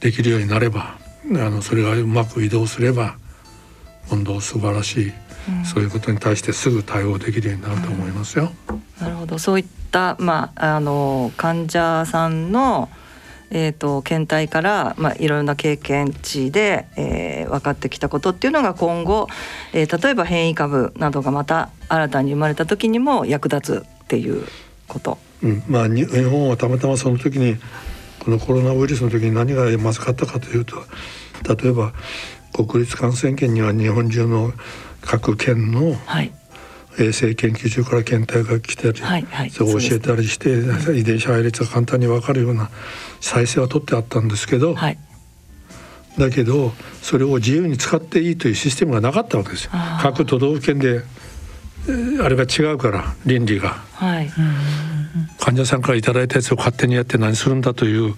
[0.00, 3.16] できるようになればあのそれがうまく移動すれば
[4.08, 5.12] 今度素晴らしい、
[5.48, 8.50] うん、そういうことに対してすぐ対応できるようになると思いますよ。
[8.68, 9.38] うん、なるほど。
[9.38, 12.88] そういった、まあ、あの患者さんの
[13.50, 19.28] えーと、検体から、まあ、いろいろな経験値で、えー、分かってきたことっていうのが今後、
[19.72, 24.46] えー、例えば変異株などがまた新たに生まれた時にも役立つっていう
[24.86, 25.18] こと。
[25.42, 27.56] うん、まあ日本はたまたまその時に
[28.20, 30.76] このコロナウイルスの時に何がまずかったかというと
[31.48, 31.92] 例えば
[32.52, 34.52] 国立感染研には日本中の
[35.00, 36.32] 各県の、はい
[36.98, 40.50] 衛生研究所から検体が来たり、はいはい、それを教えたりして、
[40.98, 42.70] 遺伝子配列が簡単に分かるような
[43.20, 44.98] 再生は取ってあったんですけど、はい、
[46.18, 46.72] だけど
[47.02, 49.70] それを自由に使っていいというシステムがなかったわけですよ。
[50.02, 51.02] 各都道府県で
[52.22, 54.30] あれが違うから倫理が、はい、
[55.38, 58.14] 患者さんから頂いたやつを勝手にやって何するんだという。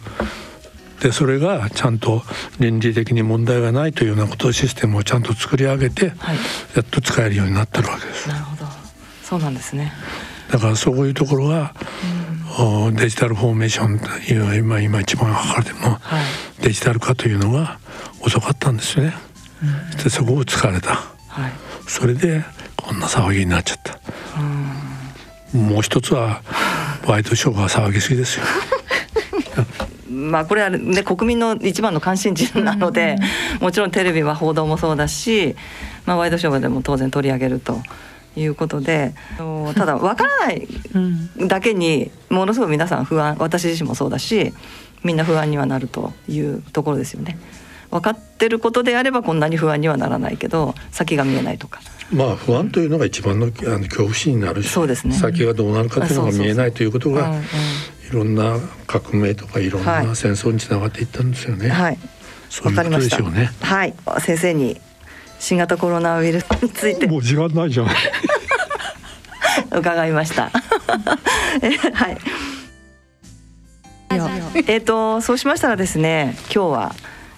[1.00, 2.22] でそれがちゃんと
[2.61, 6.37] 倫理的に問題がないというようなことをシステムをちゃんと作り上げて、はい、
[6.76, 8.28] やっと使えるようになってるわけです。
[9.33, 9.95] そうなんですね
[10.51, 11.73] だからそういうところが、
[12.61, 16.25] うん、デジタルフォーメーションという今今一番測るでも、はい、
[16.62, 17.79] デジタル化というのが
[18.21, 19.14] 遅かったんですよね。
[19.95, 20.97] うん、でそこを使われた、
[21.29, 21.53] はい、
[21.87, 22.45] それで
[22.77, 23.99] こんな騒ぎになっちゃった。
[25.55, 26.42] うん、もう一つは
[27.07, 28.45] ワイドショーが騒ぎすぎですよ。
[30.12, 33.16] まあ、これはね国民の一番の関心事なので、
[33.61, 35.57] もちろんテレビは報道もそうだし、
[36.05, 37.81] まあ、ワイドショーでも当然取り上げると。
[38.37, 39.14] いうことで
[39.75, 40.68] ただ分からない
[41.38, 44.53] だけにものすごい皆さん不安私自身もそうだし
[45.03, 47.38] みんな不安にはなるというところですよね。
[47.90, 51.81] 分かってることであればこんなに不安にはならないけど先が見えないとか。
[52.11, 57.35] まあ不安というのが一番のあの恐怖心になるし、そうですね、先がどうなるかというのが見えないということが
[58.11, 61.68] いろんな革命とかいろんな戦争につながっていったんですよね。
[61.71, 61.99] はい、
[62.51, 63.51] そういうことでしょうね。
[63.61, 64.79] はい、先生に
[65.42, 67.88] 新型コロナウイルスについてもう時間ないじゃん。
[69.76, 70.50] 伺いました。
[71.92, 72.18] はい。
[74.68, 76.94] えっ、ー、とそうしましたらですね今日は、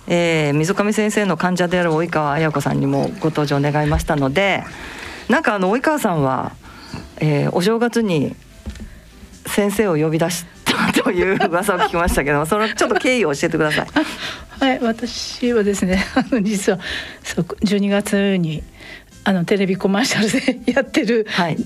[0.07, 4.65] えー、溝上先生の患者である及川綾子さんにもご登場願いましたので
[5.31, 6.53] なんかあの及川さんは、
[7.19, 8.37] えー、お正月に
[9.47, 13.87] 先生を呼び出したという噂を聞きましたけどそのちょっと経緯を教えてください。
[14.61, 16.79] はい、私はですね あの実は
[17.23, 18.63] そう12月に
[19.25, 21.57] あのテレビコマーシャルで やってる、はい、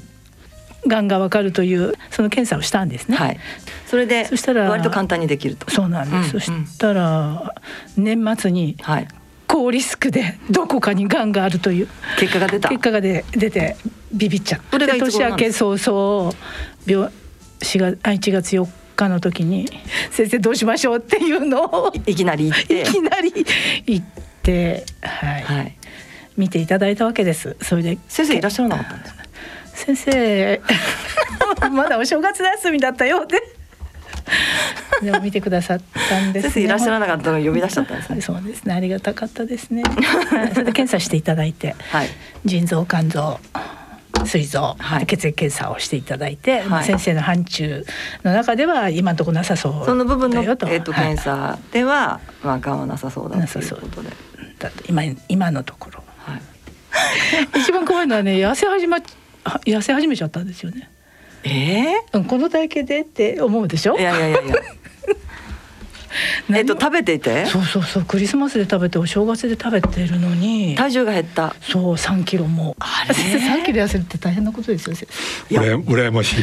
[0.87, 3.17] がんがわかるというその検査をしたんですね。
[3.17, 3.39] はい、
[3.87, 5.71] それでそしたら割と簡単にできると。
[5.71, 6.35] そうなんです。
[6.35, 7.55] うん、そしたら
[7.97, 9.09] 年末に、はい、
[9.47, 13.77] 高リスクで どこかにがんがあるという結果が出た結果が出て
[14.13, 14.79] ビビっちゃって。
[14.79, 16.33] 年明け早々
[16.87, 17.11] 病
[17.61, 18.69] 4月1月4
[19.07, 19.69] 日の時に
[20.11, 22.83] 「先生どうしましょう」っていうのをいきなり言って。
[22.83, 23.33] いきなり
[23.87, 24.03] 言っ
[24.43, 25.75] て、はい、はい、
[26.37, 27.57] 見ていただいたわけです。
[27.63, 29.23] それで先生いらっしゃらなかったんですか？
[29.75, 30.61] 先生
[31.71, 33.41] まだお正月休みだったようで。
[35.03, 38.21] でも見てくださったんです、ね、先生いらっしゃらなかったの呼び出しちゃったんですね。
[38.21, 38.75] そうですね。
[38.75, 39.83] ありがたかったですね。
[40.53, 42.09] それで検査していただいて、はい、
[42.45, 43.39] 腎臓肝臓
[44.27, 47.85] 膵臓、はい、血液検査をしていただいて、はい、先生の範疇
[48.23, 54.11] の中では今のところなさそうその部分の、えー、と検査では、まあ、がんはなさそうだということで。
[54.59, 54.71] だ。
[54.89, 58.99] 今今のところ、はい、 一番怖いのはね痩せ始ま
[59.65, 60.91] 痩せ始めちゃったんですよね。
[61.45, 63.97] えー、この体型でって思うでしょ？
[63.97, 64.55] いやいやいやいや
[66.55, 67.47] えっと食べていて？
[67.47, 68.05] そうそうそう。
[68.05, 70.75] クリスマスで食べてお正月で食べてるのに。
[70.77, 71.55] 体重が減った。
[71.61, 72.77] そう3キロも。
[72.81, 73.15] あれ？
[73.15, 74.97] 3キロ痩せるって大変なことですよ
[75.51, 75.63] いや。
[75.77, 76.37] 羨ましい。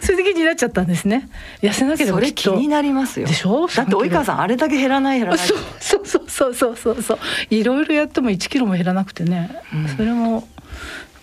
[0.00, 1.28] それで気になっちゃったんですね。
[1.60, 3.26] 痩せなければそれ気になりますよ。
[3.26, 3.66] でしょ？
[3.66, 5.46] だって及川さんあれだけ減らない減らない。
[5.46, 7.18] そうそうそうそうそうそう。
[7.50, 10.46] いろいろやっても1キロも減らなくてね、うん、それも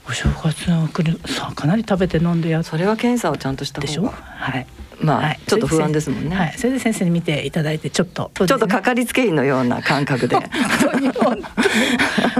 [0.10, 4.08] お正月の来るさあかなり食べて飲んでやそれは検査をちゃんとしたでしょ？
[4.08, 4.66] はい。
[5.02, 6.36] まあ、はい、ちょっと不安ですもんね。
[6.36, 10.36] はい、それで先生に見ていただいてちょっと、ね、 ちょっとかかりつけ医のような感覚で。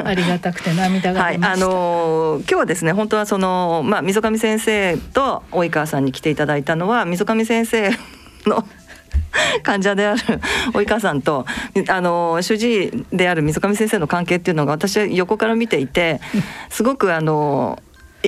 [0.04, 7.92] ありがたくて涙がはい、あのー、今日はですね本当はそのまあ溝上先生と及川さんに来ていただいたのは溝上先生
[8.48, 8.68] の
[9.64, 10.20] 患者である
[10.74, 11.46] 及川さんと
[11.88, 16.20] あの主治医である溝上先生の関係っていうのが私は横から見ていて
[16.70, 17.82] すごくあの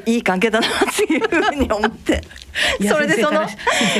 [0.05, 2.21] いい関係だなっていうふうに思って
[2.87, 3.41] それでその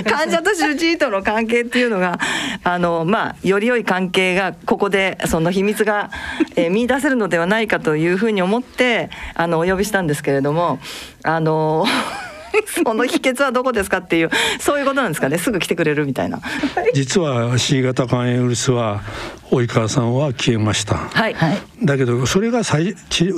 [0.05, 2.17] 患者と主治医との関係っていうのが
[2.63, 6.09] あのまあより良い関係がここでその秘密が、
[6.55, 10.79] えー、見出せるのではないかというふうに思ってあのお呼びしたんですけれども
[11.23, 11.85] あの
[12.83, 15.37] その秘訣はどこですかっていうそういうことなんですかね。
[15.37, 16.39] すぐ来てくれるみたいな。
[16.93, 19.01] 実は C 型肝炎ウイルスは
[19.51, 21.35] 及川さんは消えました、はい、
[21.83, 22.63] だけどそれが医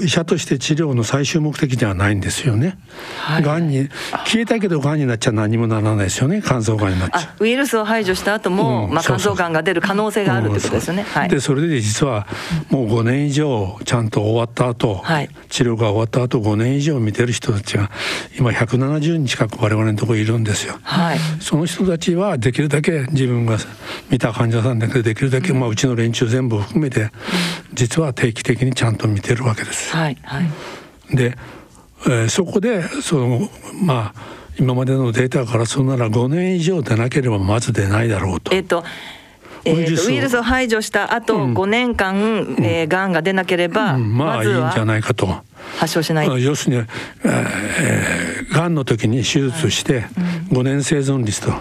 [0.10, 2.78] 者として治療の最終目的ではないんですよね、
[3.20, 3.90] はい、がんに
[4.26, 6.42] 消えたけどがんになっちゃ何もならないですよね。
[6.44, 7.44] 肝臓がんになっちゃう。
[7.44, 12.28] ウイルスを排除した後も、うん、まあ、肝臓がんが出る可能性があるってことですよね、はい、でそれで実は
[12.70, 17.90] もう5年以上ちゃんと終わった後、はい、治療が終わった後5年以上見てる人たちが
[18.38, 23.58] 今170人近く我々のところいるんですよ、はい、その人たちはできるだけ自分が
[24.10, 27.12] 見た患者さんだけでできるだけ、まあ、うちの連中全部含めて、
[27.74, 29.96] 実は定期的にちゃんと見てるわけです。
[29.96, 31.38] はいはい、で、
[32.06, 33.50] えー、そこでその
[33.82, 34.22] まあ
[34.60, 38.54] 今までのデータからそんなら5年以上でなければまず出ないだろうと。
[38.54, 38.84] えっと
[39.66, 40.44] えー、とウイルスを。
[40.44, 45.28] 排除した後5年間、うん、えー、がんが出なければ、うん、まあいいんじゃないかと。
[45.78, 46.44] 発症しない。
[46.44, 46.88] 要するに、
[47.24, 50.06] えー、がんの時に手術して
[50.52, 51.52] 5年生存率と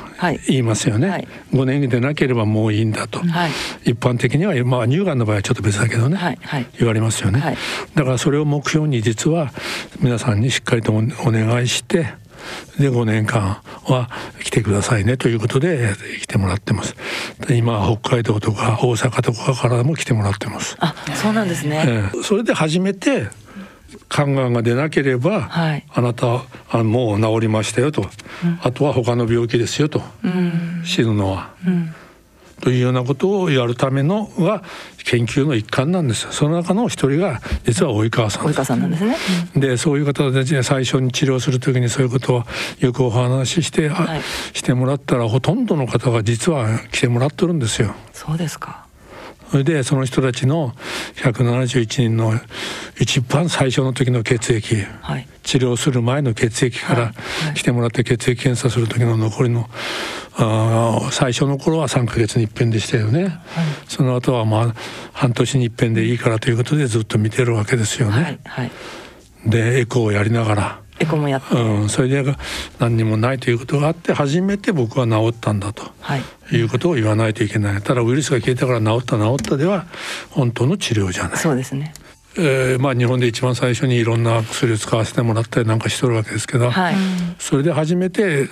[0.46, 3.50] 言いますよね、はい、5年でなければもういいんだと、はい、
[3.84, 6.38] 一般的には、まあ、乳がんの場合はちょっと別だけどね、はい。
[6.42, 7.56] はい、言われますよね、はい、
[7.94, 9.52] だからそれを目標に実は
[10.00, 12.14] 皆さんにしっかりとお願いして
[12.78, 14.10] で5年間は
[14.42, 16.94] 来てくださいねということで来てもらってます。
[17.50, 20.76] 今北海道とか大阪とかからも来てもらってます。
[20.80, 23.28] あそうなんですね、えー、それで初めて
[24.08, 31.94] 肝がんが出なければ、はい、あなたあもう治りましたよと、うん、あとは他の病気ですよと、うん、死ぬのは、うん、
[32.62, 34.62] というようなことをやるためのは
[35.04, 38.46] 研究の一環なんですその中の一人が実は及川さん。
[38.46, 39.16] 及川さんなんですね、
[39.56, 42.44] でそういう方たちで最初に治療する時にそういうことを
[42.78, 44.22] よくお話しして、はい、
[44.54, 47.94] してもらったらほとんどの方が実は来てもらってるんですよ。
[48.12, 48.81] そうですか
[49.52, 50.72] それでその人たちの
[51.16, 52.32] 171人の
[52.98, 57.12] 一番最初の時の血液、はい、治療する前の血液から
[57.52, 59.68] 来てもらって血液検査する時の残りの
[60.36, 63.32] あ最初の頃は3ヶ月に一遍でしたよね、はい、
[63.88, 64.74] その後はまあ
[65.12, 68.40] 半年に一遍でいいからということでずっと見てるわけですよね。
[68.46, 68.70] はい、
[69.44, 72.36] でエコーをやりながらエコもやって、うん、それで
[72.78, 77.82] 何にもないということがあって初めて僕は治ったんだと、はい、いうことを言わないといけない。
[77.82, 79.86] ただウイルスが消えたから治った治ったでは
[80.30, 81.36] 本当の治療じゃない。
[81.38, 81.94] そうですね。
[82.36, 86.94] えーまあ、日本で一番最初にいろんな薬を使わせてもらったりなんかしとるわけですけど、はい、
[87.38, 88.48] それで初めて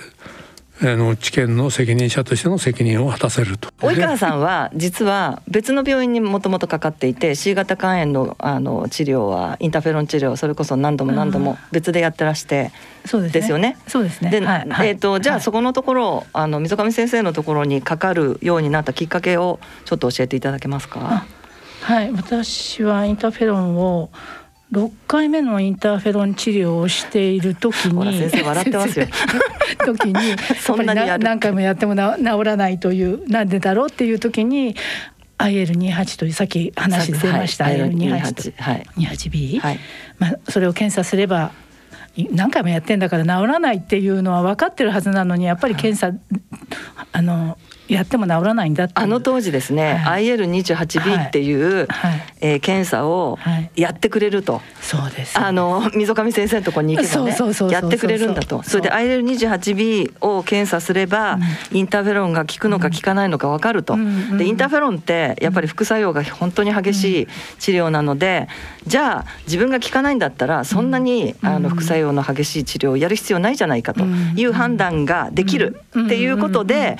[0.83, 12.71] あの治験の責任者としての責任を果たせると及川さんは実は別の病院にもともとかかっていて C 型肝炎のあの治療はインターフェロン治療それこそ何度も何度も別でやってらして、
[13.05, 13.77] そうですよね。
[13.87, 14.31] そうですね。
[14.31, 21.25] で、はい、えっ、ー、とじゃあそこのところあの溝上先生のところにかかるようになったきっかけをちょっと教えていただけますか？
[21.83, 24.09] はい、私はインターフェロンを
[24.71, 29.07] 6回目のインターフェロン治療をしている時に先生笑ってますよ。
[29.85, 30.15] 時に
[30.59, 34.75] そんなに何回もやっても治らないというなんでだろうっていう時に
[35.37, 39.79] IL28 というさっき話出ました、はい、IL28 と、はい、28B、はい。
[40.19, 41.51] まあ、それを検査すれば
[42.31, 46.17] 何回もやってんだから治らないっていうのは分かってるはずなのにやっぱり検査、
[47.11, 47.57] あの
[47.93, 53.37] やっても治らないんだあの当時ですね、はい、IL28B っていう、はい、えー、検査を
[53.75, 57.35] やってくれると、はい、そうです、あの溝上先生のところに行けばね
[57.71, 58.63] やってくれるんだと。
[58.63, 61.35] それで IL28B を検査すれば、
[61.71, 67.27] うん、インターフェロンが効くのか効かないのか分かると、うん、でインターフェロンってやっぱり副作用が本当に激しい
[67.59, 68.47] 治療なので、
[68.87, 76.97] じゃあ自分が効かないんだったらそんなに、あの副作用の激しい治療をやる必要ないじゃないかという判断ができるっていうことで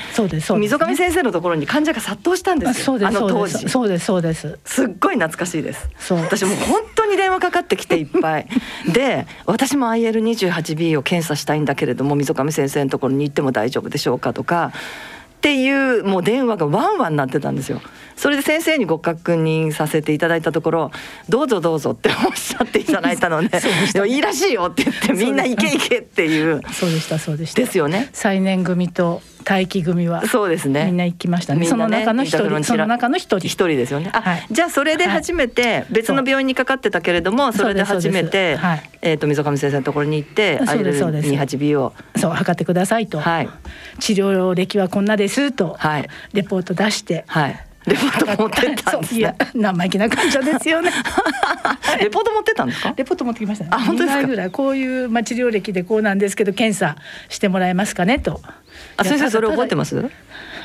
[0.58, 2.96] 溝上先生のところに患者が殺到したんですよ。
[3.02, 3.70] あの当時。
[3.70, 4.60] そうですそうです。
[4.66, 5.90] すっごい懐かしいです。
[6.10, 8.48] 私も本当に電話かかってきていっぱい。
[8.92, 14.72] で、私も IL28B を検査したいんだけれども溝上先生のところに行っても大丈夫でしょうかとか。
[14.74, 17.82] っていうもう電話がワンワンなってたんですよ。
[18.22, 20.92] それで先生にご確認させていただいたところ
[21.28, 23.50] 「どうぞどうぞ」って おっしゃっていただいたので
[23.94, 26.62] 「でもいいらしいよ」って言ってみんな行け行けっていう。
[26.72, 27.62] そうでしたそうでした。
[27.62, 28.10] ですよね。
[28.14, 30.86] 最年組と待機組はそうですね。
[30.86, 33.48] みんな行きましたね、ね、その中の一人その中の一人。
[33.48, 34.12] 一人ですよね。
[34.14, 41.94] あ、はい、じゃあそれで初めて別の病院にかかってたけれどもそれで初めて、はい、えっ、ー、と溝上先生のところに行って IL28B を。
[42.18, 43.50] そう測ってくださいと、はい、
[44.00, 50.92] 治療歴はこんなですと、はい、レポート出して、はいレポート持ってたんです、ね、いや生意気な患者ですよね。
[52.00, 52.94] レポート持ってたんですか？
[52.96, 54.28] レポート持ってきました、ね、あ本当ですか？
[54.28, 56.96] ぐらいこういうまあ治療歴でこうなんですけど検査
[57.30, 58.42] してもらえますかねと。
[58.98, 60.10] あ先生それ覚えてます？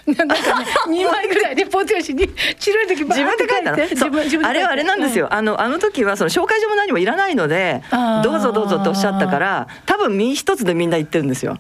[0.07, 3.76] なんかね二枚ぐらいレポート用紙に白い時自分で書いたの？
[3.76, 7.82] 自分自分あれはあれなんですよ、うん、あのあの時はその紹介状も何もいらないので
[8.22, 11.59] どうぞどうぞとおっしゃったから多分身一つでみんな言ってるんですよ。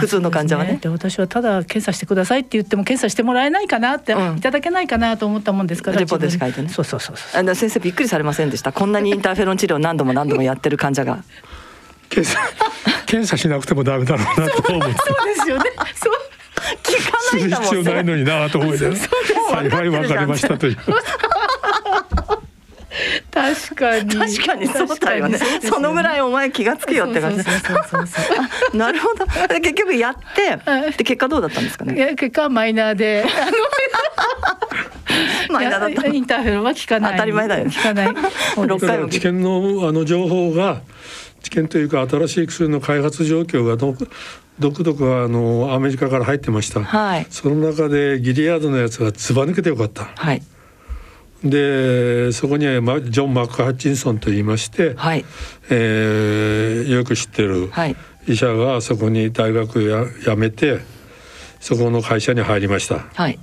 [0.00, 0.78] 普通の患者はね。
[0.80, 6.36] で、ね、私はただ検査してくださいって言っても検査してもらえないかなって、うん、いただけないかなと思ったもんですからレポートで。
[6.38, 8.72] 書いてねそうそうそうあの先生びっくりされませんでした。
[8.72, 11.22] こんなにインターフェロン治療何度も何度もやってる患者が。
[12.08, 12.40] 検査
[13.06, 15.64] 検査しなくてもダメだろうなと思って そうですよね。
[15.94, 16.25] そう
[16.82, 20.76] 聞かないんだもん、ね、必要ないのになと思いな幸い分かりましたという。
[23.30, 24.10] 確かに。
[24.10, 25.38] 確かにそうだよね。
[25.62, 27.44] そのぐらいお前気がつくよって感じ。
[28.72, 29.26] なるほど
[29.60, 30.58] 結局やって
[30.96, 33.24] で結果どうだったんですかねいや結果はマイナーで
[35.50, 40.80] マイナーだったインターフェロンは効かない当たり前だよね効かない6回も治験のあの情報が
[41.46, 43.94] 治験というか新しい薬の開発状況がど
[44.58, 50.42] 独特あのアメリカから入ってました、はい、その中でギリアードのやつがずば抜けてよかった、はい、
[51.44, 55.24] でそこにはジョン・マック・ハッチンソンと言いまして、はい。
[55.70, 57.70] えー、よく知ってる
[58.26, 60.80] 医者がそこに大学や辞めて
[61.60, 63.38] そこの会社に入りました、はい、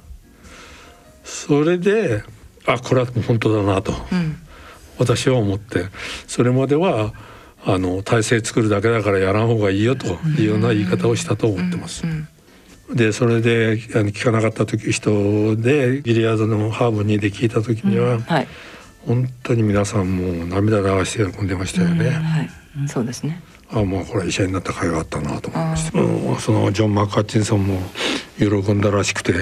[1.23, 2.23] それで
[2.65, 4.37] あこれは本当だなと、うん、
[4.97, 5.85] 私は思って。
[6.27, 7.13] それまでは
[7.65, 10.07] あの体制作るだけだからやらん方がいいよと
[10.39, 12.03] いうような言い方をしたと思ってます。
[12.93, 18.21] でそれであの聞かなかった時人でギリアードのハーブにで聞いた時には、うん。
[18.21, 18.47] はい、
[19.07, 22.09] 本当に皆さんもう涙流して喜んでましたよね。
[22.09, 22.49] はい、
[22.87, 23.41] そうですね。
[23.71, 27.79] あもうこれ医者になった甲斐があったなと思いました、うん、そのジョン・マッカーチンソンも
[28.37, 29.33] 喜んだらしくて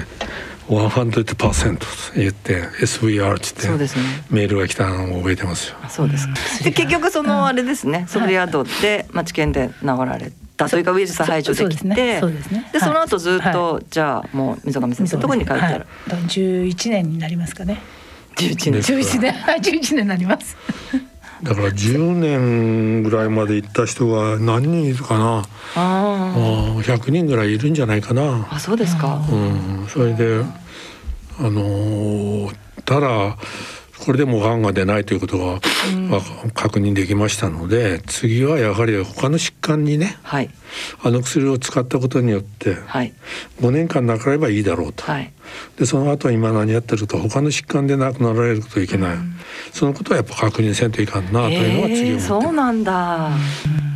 [0.68, 1.86] 100%と
[2.16, 3.90] 言って SVR って言って、ね、
[4.30, 5.76] メールが来たのを覚えてますよ。
[5.88, 6.28] そうです
[6.64, 10.68] で結局そのあれですね、ソフリアドで、まあ、治験で治られた。
[10.68, 11.94] というかウイルス排除できて。
[11.94, 12.20] で
[12.78, 15.84] その後ずっと、じゃあもう溝上先生のところに帰ってる、はい、
[16.28, 17.80] 11年になりますかね。
[18.36, 18.80] 11年。
[18.80, 19.32] 11年。
[19.32, 20.56] はい11年になります
[21.42, 25.38] だから10年ぐらいまで行った人が何人いるかな。
[25.38, 26.34] ああ
[26.82, 28.46] 100人ぐらいいるんじゃないかな。
[28.50, 29.34] あそうですか、う
[29.84, 30.44] ん、それで
[31.38, 33.36] あのー、ただ
[34.04, 40.50] これでもがんが出ないということが、うん、確認できましたので次はやはり他の疾患にね、はい、
[41.04, 43.12] あの薬を使ったことによって、はい、
[43.60, 45.32] 5年間なくなればいいだろうと、はい、
[45.76, 49.34] でその後今何やってると他の疾患で亡くなられるといけない、うん、
[49.72, 53.30] そのことはやっぱ確認せんといかんなというのは次思って、えー、そうなんだ。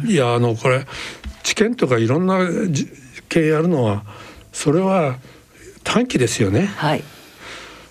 [0.07, 0.87] いやあのこれ
[1.43, 2.39] 治験とかいろんな
[3.29, 4.05] 系やるのは
[4.53, 5.17] それは
[5.83, 6.67] 短期ですよね。
[6.67, 7.03] はい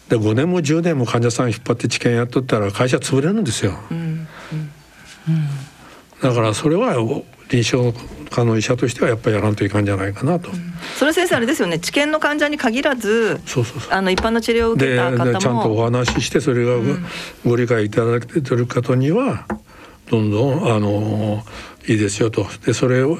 [0.10, 4.28] で5年も10年も患者さん引っ張って治験やっとったら会社潰れるんですよ、うん
[5.28, 5.48] うん、
[6.22, 6.96] だからそれは
[7.50, 7.98] 臨床
[8.30, 11.80] 科の医者としてはやっぱりやらんといかんじゃないかなと、うん、それ先生あれですよね。
[11.80, 13.94] 治験の患者に限らずそうそうそう。
[13.94, 15.40] あの一般の治療を受けた方も。
[15.40, 16.74] ちゃんとお話ししてそれが
[17.46, 19.46] ご理解いただけてる方には
[20.10, 21.44] どんどんあの
[21.88, 22.48] いいですよと。
[22.66, 23.20] でそれを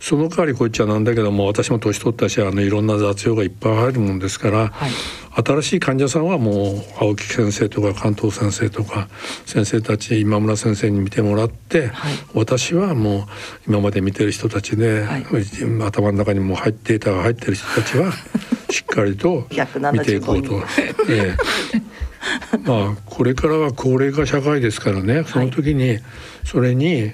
[0.00, 4.90] その代わりこいっちゃなんだけども私も年取ったしあのいろんな雑用がいっぱい入るもんですから、はい、
[5.42, 9.08] 新しい患者さんはもう青木先生とか関東先生とか
[9.46, 13.24] 先生たち今村先生に見てもらって、はい、私はもう
[13.66, 15.24] 今まで見てる人たちで、はい、
[15.82, 18.12] 頭の中にも入っていたが入ってる人たちは
[18.70, 19.46] しっかりと
[19.92, 20.62] 見ていこうと。
[21.08, 25.24] ええ、まあこれからは高齢化社会ですからね。
[25.26, 25.98] その時に
[26.44, 27.12] それに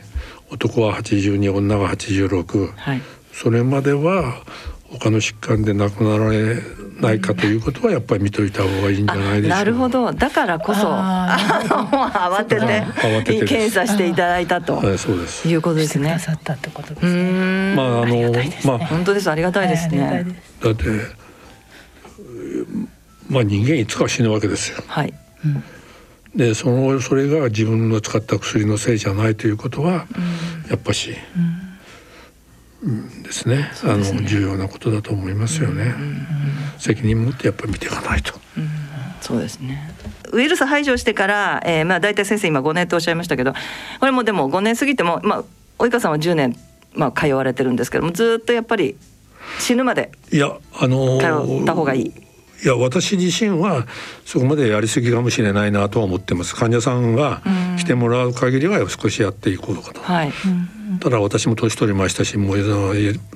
[0.50, 3.02] 男は82女が86、はい、
[3.32, 4.42] それまでは
[4.90, 6.62] 他の疾患で亡くなられ
[7.00, 10.12] ないかということはやっぱり見といた方がいいんじゃないでしょうなるほど。
[10.12, 13.46] だからこそ慌てて慌てて。
[13.46, 15.48] 検査していただいたと、はい、そうです。
[15.48, 16.08] いうことですね。
[16.08, 18.32] まああの
[18.64, 19.30] まあ本当です。
[19.30, 20.26] ありがたいですね。
[20.62, 20.84] だって
[23.28, 24.82] まあ人間いつか死ぬわけですよ。
[24.86, 25.12] はい。
[25.44, 25.64] うん。
[26.34, 30.06] でそのそれが自分の使った薬のせいじゃないということは、
[30.70, 31.14] やっぱし、
[33.22, 36.16] ですね、ね、あの重要なことだと思いますよね、うんうんうん、
[36.78, 38.68] 責任持ってやっぱり見ていかないと、うん、
[39.20, 39.92] そうですね。
[40.32, 43.54] ウイルス排除してから、えー、まあ大体先生今5年とおっしゃいましたけど
[44.00, 45.44] これもでも5年過ぎてもまあ
[45.78, 46.56] 及川さんは10年
[46.94, 48.96] まあ通われてるんですけどもずっとやっぱり
[49.58, 52.12] 死ぬまでいやあのー、通った方がいい
[52.64, 53.86] いや私自身は
[54.24, 56.54] そこまでやりすぎかもしれないなとは思ってます。
[56.54, 57.42] 患者さんが
[57.78, 60.32] 来てもらう限りは少しやっていこうかと、はい、
[61.00, 62.62] ただ私も年取りましたしもうい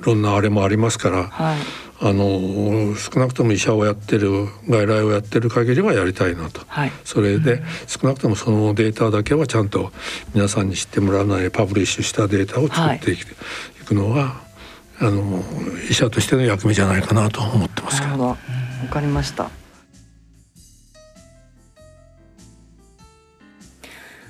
[0.00, 1.58] ろんなあれもありますから、はい、
[2.00, 9.92] あの少なくとも医者をやってる外来をやってる限りはやりたいなと、はい、それで少なくともそのデータだけはちゃんと
[10.34, 13.16] 皆さんに知ってもらわないパブリッシュしたデータを作ってい
[13.84, 14.40] くのは、
[14.98, 15.42] あの
[15.90, 18.36] 医者としての役目じゃないかなと思ってますけど。
[18.82, 19.50] わかりました。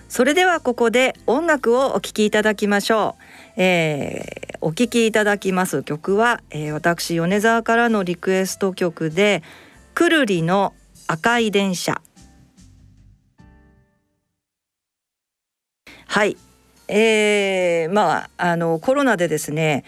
[0.09, 3.17] それではここで音楽をお聴きいただきましょ
[3.57, 5.85] う、えー、お聴きいただきます。
[5.85, 9.45] 曲は、えー、私米沢からのリクエスト曲で
[9.95, 10.75] くるりの
[11.07, 12.03] 赤い電車。
[16.07, 16.37] はい。
[16.89, 19.85] えー、まああのコロナでですね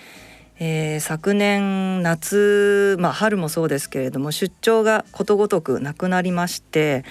[0.65, 7.05] えー、昨年夏、まあ、春もそうですけれども出張がことごとくなくなりまして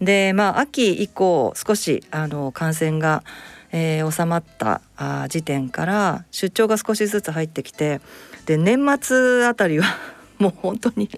[0.00, 3.22] で、まあ、秋以降少しあの感染が、
[3.70, 8.00] えー、収まったあ時点から出張が少しずつ入ってきて
[8.46, 9.84] で年末あたりは
[10.40, 11.08] もう本当に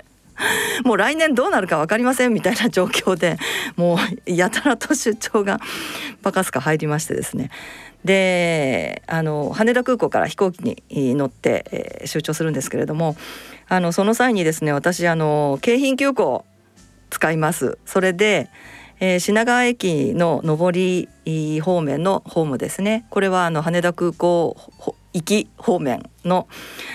[0.84, 3.38] もう来年どうなるか分かりませんみたいな状況で
[3.76, 3.96] も
[4.26, 5.58] うやたらと出張が
[6.20, 7.50] バカすか入りましてですね。
[8.04, 10.58] であの羽田空港から飛行機
[10.90, 13.16] に乗って、えー、出張するんですけれども
[13.68, 16.44] あのその際にですね私あの京浜急行
[17.10, 17.78] 使います。
[17.84, 18.48] それで、
[18.98, 21.08] えー、品川駅の上り
[21.60, 23.04] 方面のホームですね。
[23.10, 24.56] これはあの羽田空港
[25.12, 26.48] 行き方面の、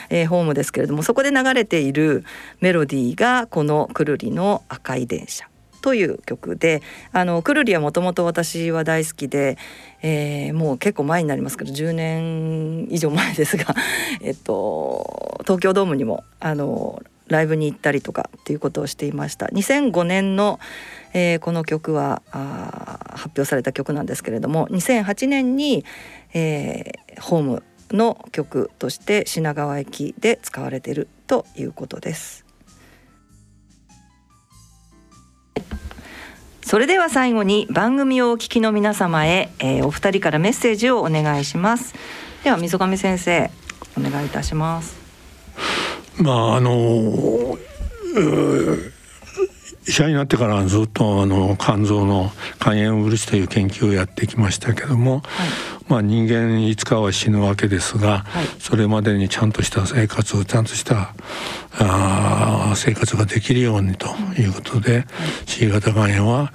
[0.10, 2.26] えー、ホームですけれどもそこで流れている
[2.62, 5.47] メロディーがこの「くるりの赤い電車」
[5.82, 9.57] という曲であのくるりはもともと私は大好きで、
[10.01, 13.75] えー、もう結構前になりますけど10年以上前ですが、
[14.21, 20.59] えっと、東京ドームにもあのライブに行ったりとかっていうことをしていました2005年の、
[21.13, 25.84] えー、この曲はあ発表された曲なんですけれども2008年に、
[26.34, 32.46] えー、ホームの曲として品川駅で使われているということです。
[36.68, 41.95] それでは最後に番組をお聞きの皆様へ、えー、お二人からメッセージをお願いします。
[42.43, 43.49] では溝上先生
[43.97, 44.97] お願いいたします。
[46.18, 47.57] まああの
[49.88, 55.49] 医者になってからずっとあの肝臓の肝炎ウイルスという研究をやってきましたけども、はい、
[55.88, 61.13] まあ、人間いつかは死ぬわけですが、はい、それまでにちゃんとした生活をちゃんとした
[61.79, 64.07] あ生活ができるようにと
[64.38, 65.05] いうことで、はい、
[65.45, 66.51] C 型肝炎は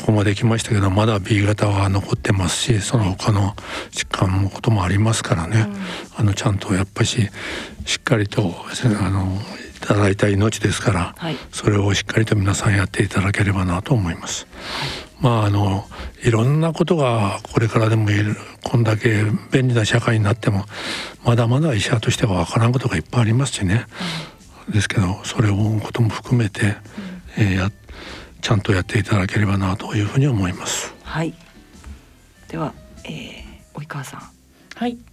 [0.00, 3.54] ここまで来ましたけどまだ B 型は残ってますしその他の
[3.92, 5.68] 疾患のこともありますからね、
[6.16, 7.30] あのちゃんとやっぱし
[7.84, 9.38] しっかりとあの
[9.82, 14.46] ただいた命ですから、はい、それをしっかりと皆さんやっていただければなと思います。
[14.52, 14.88] はい、
[15.20, 15.84] まああの
[16.22, 20.64] いろんなことがこれからでもいるこんだけ便利な社会になっても
[21.24, 23.86] まだまだ医者としてはわからんことがいっぱいありますしね、
[24.68, 26.74] うん、ですけどそれをことも含めて、うん、
[27.36, 27.70] えー、や
[28.40, 30.94] ちゃんとやっていただければなというふうに思います。
[31.04, 31.34] はい。
[32.48, 32.74] では、
[33.04, 34.20] えー、及川さん。
[34.74, 34.98] はい。
[34.98, 35.11] あ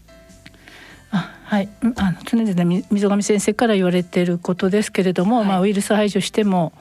[1.50, 6.74] はい、あの常々溝上先生から言われていることですけれども、はい、まあ、ウイルス排除しても、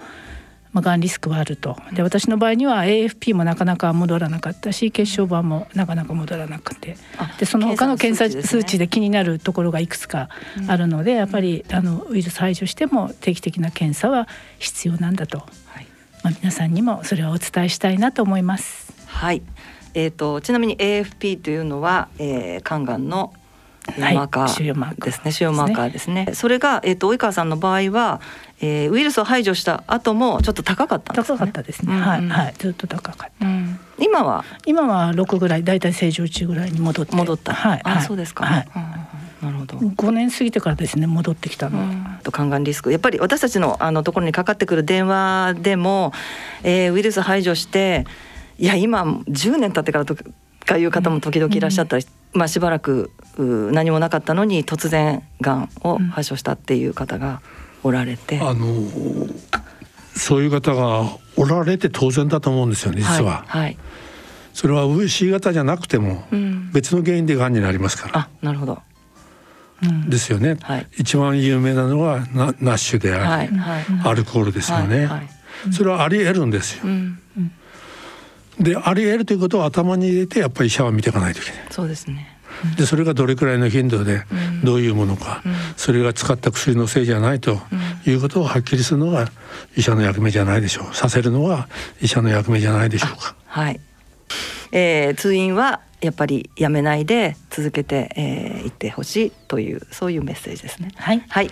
[0.75, 1.79] まあ、がんリスクはあると。
[1.95, 6.99] で私の場合には AFP もなかなか戻らなかったし血小板もなかなか戻らなくて。
[7.39, 10.29] でその他の検査数値で気になるところがいくつか
[10.67, 15.87] あるので、やっぱりあのウイルス排除しても定期的な検査は必要なんだと、はい。
[16.23, 18.93] まあ、皆さんにもそれはお伝えしたいなと思います。
[19.07, 19.41] はい。
[19.95, 23.33] えーと、ちなみに AFP というのは、えー、肝がんの
[24.01, 26.31] マーカーですね、腫瘍マーカーですね。
[26.35, 28.21] それがえっ、ー、と及川さんの場合は、
[28.61, 31.39] えー、ウイルスを排除した後もちょっと高かったんですね。
[31.39, 31.95] 高かったですね。
[31.95, 33.47] うん、はいはいずっと高かった。
[33.47, 34.45] うん、今は？
[34.67, 37.55] 今は六ぐらいだいたい正常値ぐらいに戻って戻った。
[37.55, 37.81] はい。
[37.85, 38.45] あ、そうですか。
[38.45, 38.69] はい。
[39.43, 39.79] なるほど。
[39.97, 41.79] 五年過ぎてからですね戻ってきたの。
[42.23, 46.13] と肝がんリスクやっぱり私たちのあのところにかかってくる電話でも、
[46.63, 48.07] えー、ウイルス排除して
[48.59, 50.17] いや今10年経ってからと
[50.67, 55.71] かいう方も時々いらっしゃったり、まあ、しばらく何もなかったのに突然がん。
[55.83, 57.41] を発症したっていう方が
[57.83, 58.41] おられて。
[58.41, 58.67] あの
[60.17, 61.05] そういう方が
[61.37, 63.45] おられて当然だと思うんですよね実は。
[63.47, 63.79] はい、はい、
[64.53, 66.25] それは C 型じゃなくても
[66.73, 68.19] 別の原因でがんになりますから。
[68.19, 68.83] あなるほど。
[70.09, 75.09] ですよね、はい、一番有名なのはナナッシュであり、はい、アルコールですよね、
[75.71, 77.21] それはあり得るんですよ、うん
[78.61, 81.61] であり得るということを頭に入れてやっぱり医者は見ていかないといけない。
[81.71, 82.39] そうですね。
[82.77, 84.25] でそれがどれくらいの頻度で
[84.65, 87.61] どういうものか、うん、それが使った薬のせいじゃないと
[88.05, 89.31] いうことをはっきりするのが
[89.77, 90.95] 医者の役目じゃないでしょう。
[90.95, 91.69] させるのは
[92.01, 93.37] 医者の役目じゃないでしょうか。
[93.47, 93.81] はい、
[94.73, 100.91] えー、通院はやっぱりやめないで続けてい、えー、ってほしいというそういうメッセージですね。
[100.97, 101.51] はい、はい。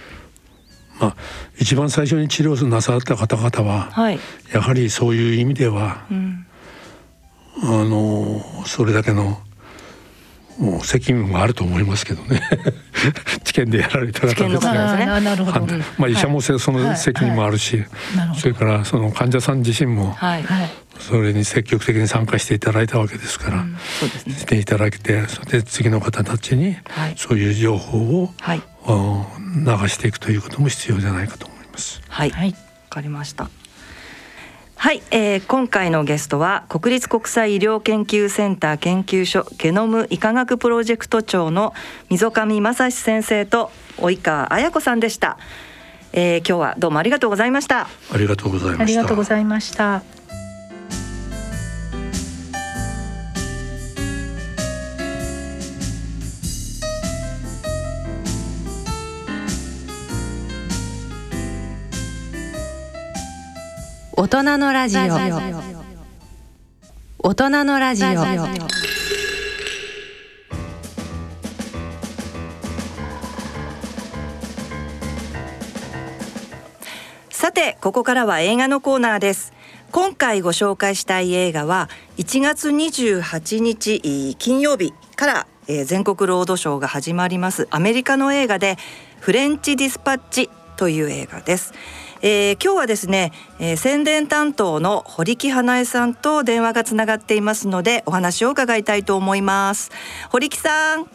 [0.98, 1.16] まあ、
[1.58, 4.18] 一番最初に治療なさった方々は、はい、
[4.52, 6.45] やはりそういう意味では、うん、
[7.62, 9.38] あのそれだけの
[10.58, 12.40] もう責任もあると思いますけどね。
[13.44, 15.06] 治験でやられた方ですから、ね、
[15.98, 18.28] まあ、医者もその責任もあるし、はい。
[18.28, 20.16] はい、それからその患者さん自身も
[20.98, 26.76] それに積極的に参加していただいたわけですから、うん、そうですね、していただいてそれで次の方たちに
[27.16, 32.00] そういう情報を、はい、流していくということも必要じゃないかと思います。
[32.08, 32.36] はい、わ、
[32.88, 33.50] かりました
[34.78, 41.74] はい、えー、今回のゲストは国立国際医療研究センター研究所ゲノム医科学プロジェクト長の
[42.10, 45.38] 溝上正史先生と及川彩子さんでした、
[46.12, 47.88] えー、今日はどうもありがとうございました。
[48.12, 48.82] ありがとうございました。
[48.82, 50.15] ありがとうございました
[64.18, 65.00] 大人のラジオ。
[67.18, 68.08] 大人のラジオ。
[77.28, 79.52] さてここからは映画のコーナーです。
[79.92, 85.46] 今回ご紹介したい映画は1月28日金曜日から
[85.84, 88.78] 全国ロードショーが始まりますアメリカの映画で
[89.20, 90.48] フレンチディスパッチ
[90.78, 91.74] という映画です。
[92.22, 99.90] えー、今日はですね、えー、宣伝担当の堀木花江さんと電話がつながっていますのでお話を伺いたいと思います。
[100.30, 101.06] 堀木さん。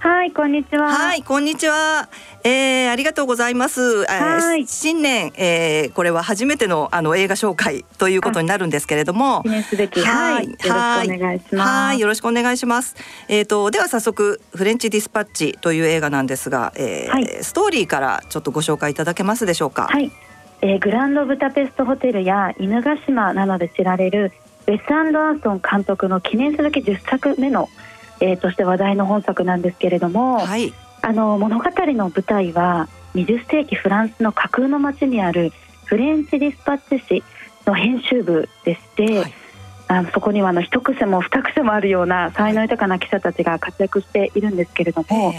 [0.00, 0.92] はいこんにちは。
[0.92, 2.08] はいこんにちは、
[2.42, 4.04] えー、ありがとうございます。
[4.06, 4.66] はい。
[4.66, 9.44] 新年、えー、これは初めてのあの映画紹介ということになるんですけれども。
[9.44, 11.56] はい、よろしくお願いします。
[11.56, 12.96] はいよろしくお願いします。
[13.28, 19.86] えっ、ー、とでは早速フレンチディスパッチという映画なんですが、えー、はい、ストーリーからちょっとご紹介いただけますでしょうか？
[19.86, 20.10] はい
[20.62, 24.32] えー、グランドブタペストホテルや犬ヶ島などで知られる
[24.68, 27.68] ウェス・アンダーソン監督の記念すべき10作目の、
[28.20, 35.52] えー、として話題の本作なんですけれども、はい、あの物語の舞台は20世紀フランスの架空の街にある
[35.86, 37.24] フレンチ・ディスパッチ紙
[37.66, 39.34] の編集部でして、はい、
[39.88, 45.34] あのそこにはあの一癖も二癖もあるような才能豊かな記者たちが活躍しているんですけれども、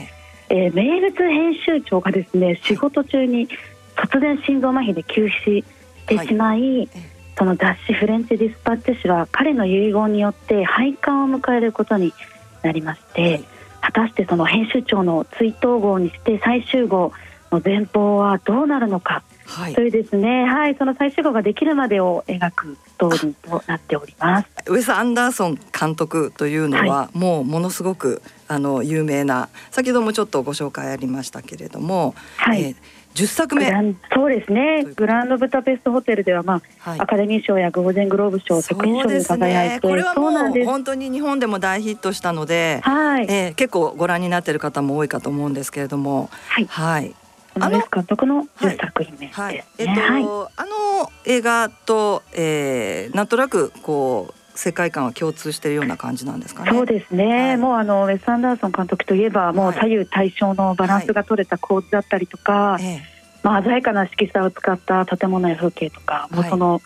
[0.50, 3.48] えー、名物編集長がですね仕事中に
[3.96, 5.64] 突然心臓麻痺で急死し
[6.08, 6.90] てしまい、はい、
[7.38, 12.14] その雑誌「フレンチ・ディスパッチ」誌は彼の遺言によって廃刊を迎えることに
[12.62, 13.44] なりまして、はい、
[13.82, 17.12] 果たしてその編集長の追悼号にして最終号
[17.52, 24.48] の前方はどうなるのか、はい、というですね、はい、その最終号ができるまでを描くストーリーとなっております。
[24.68, 32.76] ウェス・アンダーソン監督というのは、もうものすごくあの有名な先ほどもちょっとご紹介ありましたけれども、はい、えー
[33.14, 33.96] 10作目。
[34.14, 34.84] そうですね。
[34.96, 43.26] グランドブタペストホテルでは、まあ、はい、アカデミー賞やゴールデングローブ賞作品賞に輝いて、ね、これはもう本当に日本でも大ヒットしたので、はい。
[43.30, 46.30] えー、結構ご覧になっている方も多いかと思うんですけれども。
[46.50, 47.16] はい、はい。
[47.60, 56.72] あの監督の10作品目、ね、はい、えっ、と、はい、あの映画と、えー、なんとなくこう世界観は共通しているような感じなんですかね。
[56.72, 57.48] そうですね。
[57.50, 62.84] はい、もうあのウェスアンダーソン監督といえばもう左右対称のバランスが取れた構図だったりとか、はい。
[62.84, 63.02] はい、
[63.44, 66.82] まあ鮮やかな色彩を使った建物や風景とか、もうその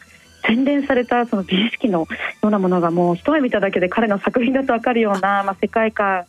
[0.45, 2.07] 洗練されたその美意識のよ
[2.43, 6.26] うなものがもう一目見ただけで彼の作品だと分かるようなまあ世界観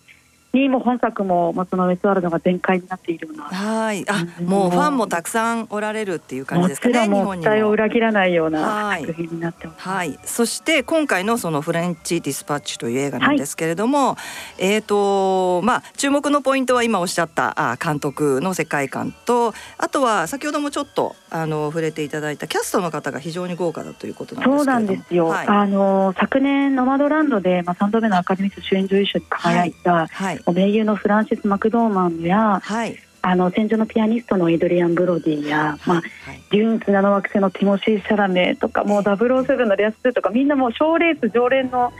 [0.53, 3.45] にも本作も、まあ、そのウェスワールドが全開になっているような。
[3.45, 4.05] はい。
[4.09, 14.17] あ、もうファンもたくさんおられるっていう感じですかねも期待を裏切らないような作品になってます、はい、そして今回のそのフレンチディスパッチという映画なんですけれども、は
[14.59, 36.03] い、えっ、ー、とまあ注目のポイントは今おっしゃったあ監督の世界観とあとは先ほどもちょっとあの触れていただいたキャストの方が非常に豪華だということなんですそうなんですよ、はい、あの昨年ノマドランドでまあ3度目のアカデミー賞主演女優賞に輝いた、はいはい名優のフランシス・マクドーマンや、はい、あの戦場のピアニストのエドリアン・ブロディや、はい、まあ、
[36.51, 41.93] デューン綱の惑星のティモシー・シャラメとかもう007のレアス2とかみんなもう賞レース常連の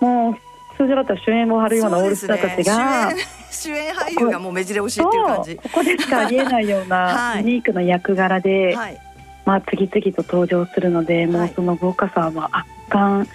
[0.00, 0.34] もう
[0.76, 3.10] 通常だったら主演を張るようなオールスターたちが、
[3.50, 5.56] 主演俳優がもう目白押しっていう感じ。
[5.56, 8.98] ここでしかありえないようなユニークな役柄で、はい、
[9.46, 13.26] まあ次々と登場するので、もうその豪華さは圧巻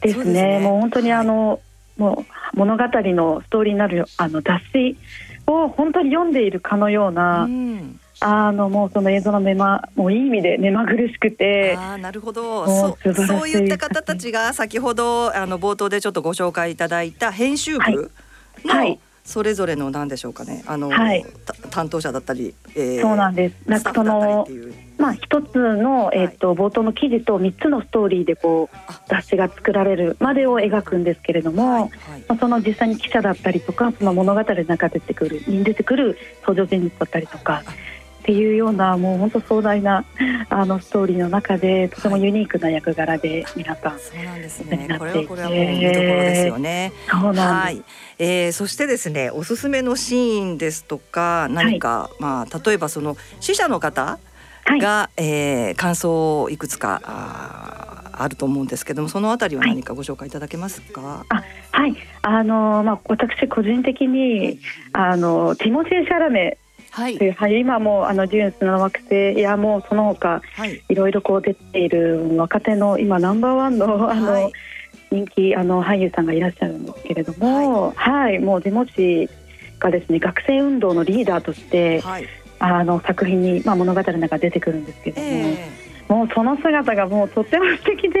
[0.00, 0.24] ですね。
[0.24, 0.60] すね。
[0.60, 1.60] もう本当にあの、
[1.96, 2.24] も
[2.54, 4.96] う物語のストーリーになるあの雑誌
[5.46, 7.44] を本当に読んでいるかのような。
[7.44, 8.00] うん。
[8.20, 12.64] あのもうその映像の目まもういい意味で目まぐるしくてあなるほど。
[12.66, 18.10] そそういった方たちが先ほどあの冒頭でちょっとご紹介いただいた編集部
[18.64, 20.62] の、はい、それぞれの何でしょうかね。
[20.66, 21.26] あの、はい、
[21.70, 23.68] 担当者だったり、えー、そうなんです。
[23.68, 24.46] なんかその
[24.98, 28.76] まあ一つの、えーと、冒頭の記事と三つのストーリーでこう
[29.08, 31.90] 雑誌が作られるまでを描くんですけれども、はいはい、
[32.28, 37.62] まあ、その実際に記者だったりとかその物語の中で出てくるに出てくる登場人物だったりとか
[38.24, 40.06] っていうようなもう本当壮大な
[40.48, 44.96] あのストーリーの中でとてもユニークな役柄で皆さん、はい、そうなんですね。
[44.98, 46.92] これはこれはもう見どころですよね。
[47.10, 47.44] そうなんです。
[47.44, 47.82] はい、
[48.18, 54.18] えー、そしてですねおすすめのシーンですとか何か、はい、まあ例えばその死者の方
[54.80, 61.24] が、はい、えー、感想をいくつかああると思うんですけどもそのあたりは何かご紹介いただけますか？
[61.28, 61.42] あ
[61.72, 61.96] はい。
[62.22, 64.60] あのまあ私個人的に、
[64.92, 66.56] あのティモシー・シャラメ
[66.90, 74.52] はい、はい、今もあのジューンスの惑星やもうその他、はい、いろいろこう出ている若手の今ナンバーワンのあの、はい、
[75.10, 79.28] 人気あの俳優さんがいらっしゃるんですけれども、はい、はい、もうデモシ
[79.80, 82.28] がですね学生運動のリーダーとして、はい、
[82.64, 85.26] あの作品に、まあ、物語の中出てくるんですけども。
[85.26, 88.20] えーもうその姿がもうとっても素敵で、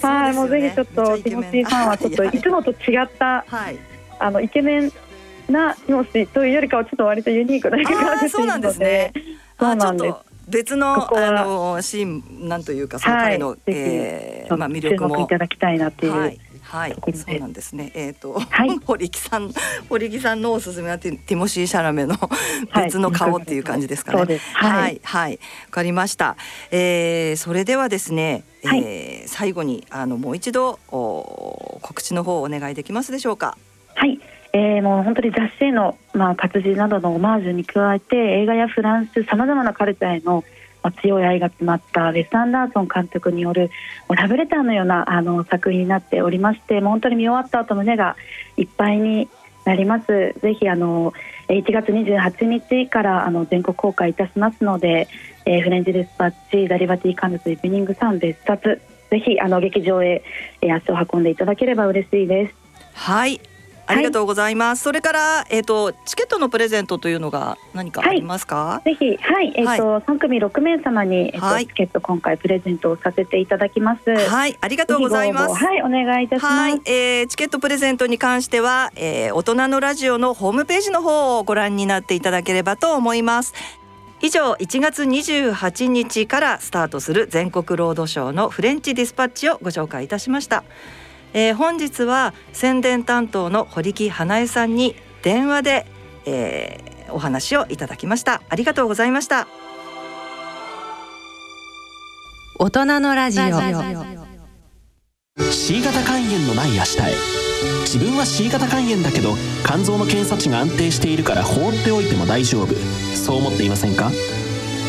[0.00, 2.40] はい、もうぜひちょっとティモシーファンはちょっとい。
[2.40, 3.78] つもと違った、はい、
[4.20, 4.92] あのイケメン
[5.50, 9.12] な様子というよりかはちょっと割とユニークな役が出ているので
[9.58, 10.16] そうなんです
[10.48, 15.20] 別のあのシーンなんというかその彼の、はい、えー、まあ魅力も。
[15.20, 16.12] いただきたいなっていう。
[16.12, 16.38] はい
[16.74, 17.92] はい、そうなんですね。
[17.94, 19.52] えっ、ー、と、はい、 堀木さん、
[19.88, 22.16] 堀木さんのおすすめはティモシー・シャラメの
[22.74, 24.18] 別の顔っていう感じですかね。
[24.18, 25.38] はい、はい、はい、わ
[25.70, 26.36] かりました。
[26.72, 33.56] えー、それではですね、はい、えー、最後にあのもう一度お告知の方お願いできますでしょうか？
[33.94, 34.18] はい。
[34.52, 40.42] えー、もう本当に雑誌への、まあ、活字などのオマージュに加えて映画やフランスさまざまなカルチャーへの、まあ、
[40.92, 43.70] 強い愛が詰まったウェス・アンダーソン監督による
[44.08, 48.16] ラブレターのようなあの作品になっておりまして本当に見終わった後胸が
[48.56, 49.28] いっぱいに
[49.64, 50.34] なります。
[50.40, 51.12] ぜひあの
[51.48, 55.08] 1月28日からあの全国公開いたしますので、
[55.46, 58.80] えー、フレンチデスパッチダリバティカヌスイブニングサン別冊
[59.10, 60.22] ぜひあの劇場へ、
[60.62, 62.54] 足を運んでいただければ嬉しいです。
[62.94, 63.40] はい
[63.86, 64.80] ありがとうございます。
[64.80, 68.56] はい、それからえっ、ー、とチケットのプレゼントというのが何かありますか？
[68.56, 74.10] はい、ぜひはいえっ、ー、と三、組六名様にえっ、ー、と、チケット今回プレゼントをさせていただきます。
[74.10, 75.54] はいありがとうございます。
[75.54, 76.54] はいお願いいたします。
[76.54, 83.54] はい、えー、チケットプレゼントに関しては、えー、大人のラジオのホームページの方をご覧になっていただければと思います。
[84.20, 90.64] 以上1月28日からスタートする全国ロードショーのフレンチディスパッチをご紹介いたしました。
[91.34, 95.86] えー、本日は宣伝担当の堀木花江さんに電話で、
[96.26, 98.40] えー、お話をいただきました。
[98.48, 99.48] ありがとうございました。
[102.58, 103.44] 大人のラジオ。
[105.50, 107.14] C 型肝炎のない明日へ。
[107.80, 109.34] 自分は C 型肝炎だけど
[109.66, 112.74] 肝臓の検査値が安定しているから放っておいても大丈夫。
[113.16, 114.12] そう思っていませんか？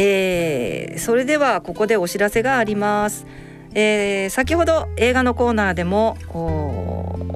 [0.00, 3.26] えー、それではここでお知らせがあります、
[3.74, 6.16] えー、先ほど映画のコーナーでも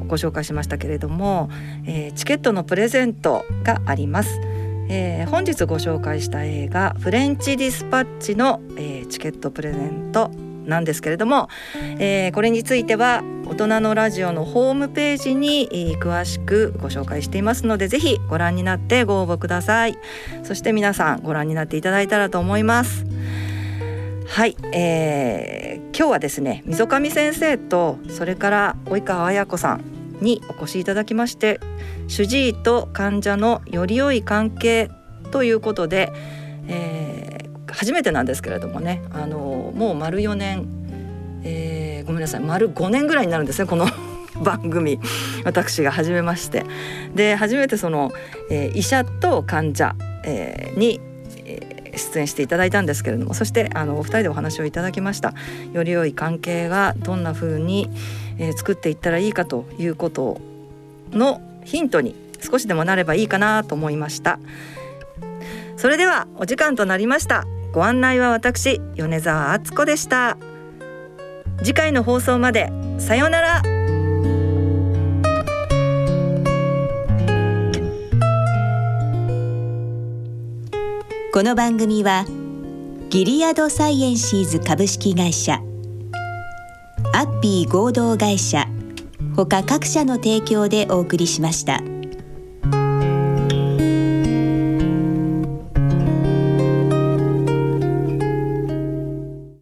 [0.07, 1.51] ご紹介しましたけれども、
[1.87, 4.39] えー、チケットのプレゼントがあります、
[4.89, 10.31] えー、本日ご紹介した映画フレンチディスパッチの、えー、チケットプレゼント
[10.67, 11.49] なんですけれども、
[11.99, 15.69] えー、これについては大人のラジオのホームページに
[16.01, 19.99] 詳しくご紹介していますのでぜひご覧になってご応募ください。
[20.43, 23.05] そして皆さんご覧になっていただいたらと思います。
[24.27, 29.85] はい、えー、今日はですね溝上先生とそれから及川綾子さん
[30.23, 31.61] にお越しいただきまして
[32.09, 34.91] 主治医と患者のより良い関係
[35.33, 36.13] ということで、
[36.69, 37.22] えー、
[37.73, 40.67] 初めてなんですけれどもねあのもう丸4年、
[41.45, 43.87] えー、ごめんなさい丸5年ぐらいになるんですねこの
[44.43, 44.99] 番組
[45.45, 46.65] 私が始めまして。
[47.15, 48.13] で初めてその、
[48.51, 49.95] えー、医者と患者、
[50.25, 51.01] えー、に、
[51.45, 55.35] えー、出演していただいたんですけれどもそしてあのお二人でお話をいただきました。
[55.73, 57.91] より良い関係がどんな風に、
[58.39, 60.41] えー、作っていったらいいかということ
[61.13, 64.39] のヒントに少しでもなればいいかなと思いました。
[65.77, 67.45] それではお時間となりました。
[67.73, 70.37] ご案内は私米澤敦子でした
[71.59, 73.63] 次回の放送までさようなら
[81.33, 82.27] この番組は
[83.09, 85.63] ギリアドサイエンシーズ株式会社
[87.15, 88.67] アッピー合同会社
[89.35, 91.92] ほか各社の提供でお送りしました。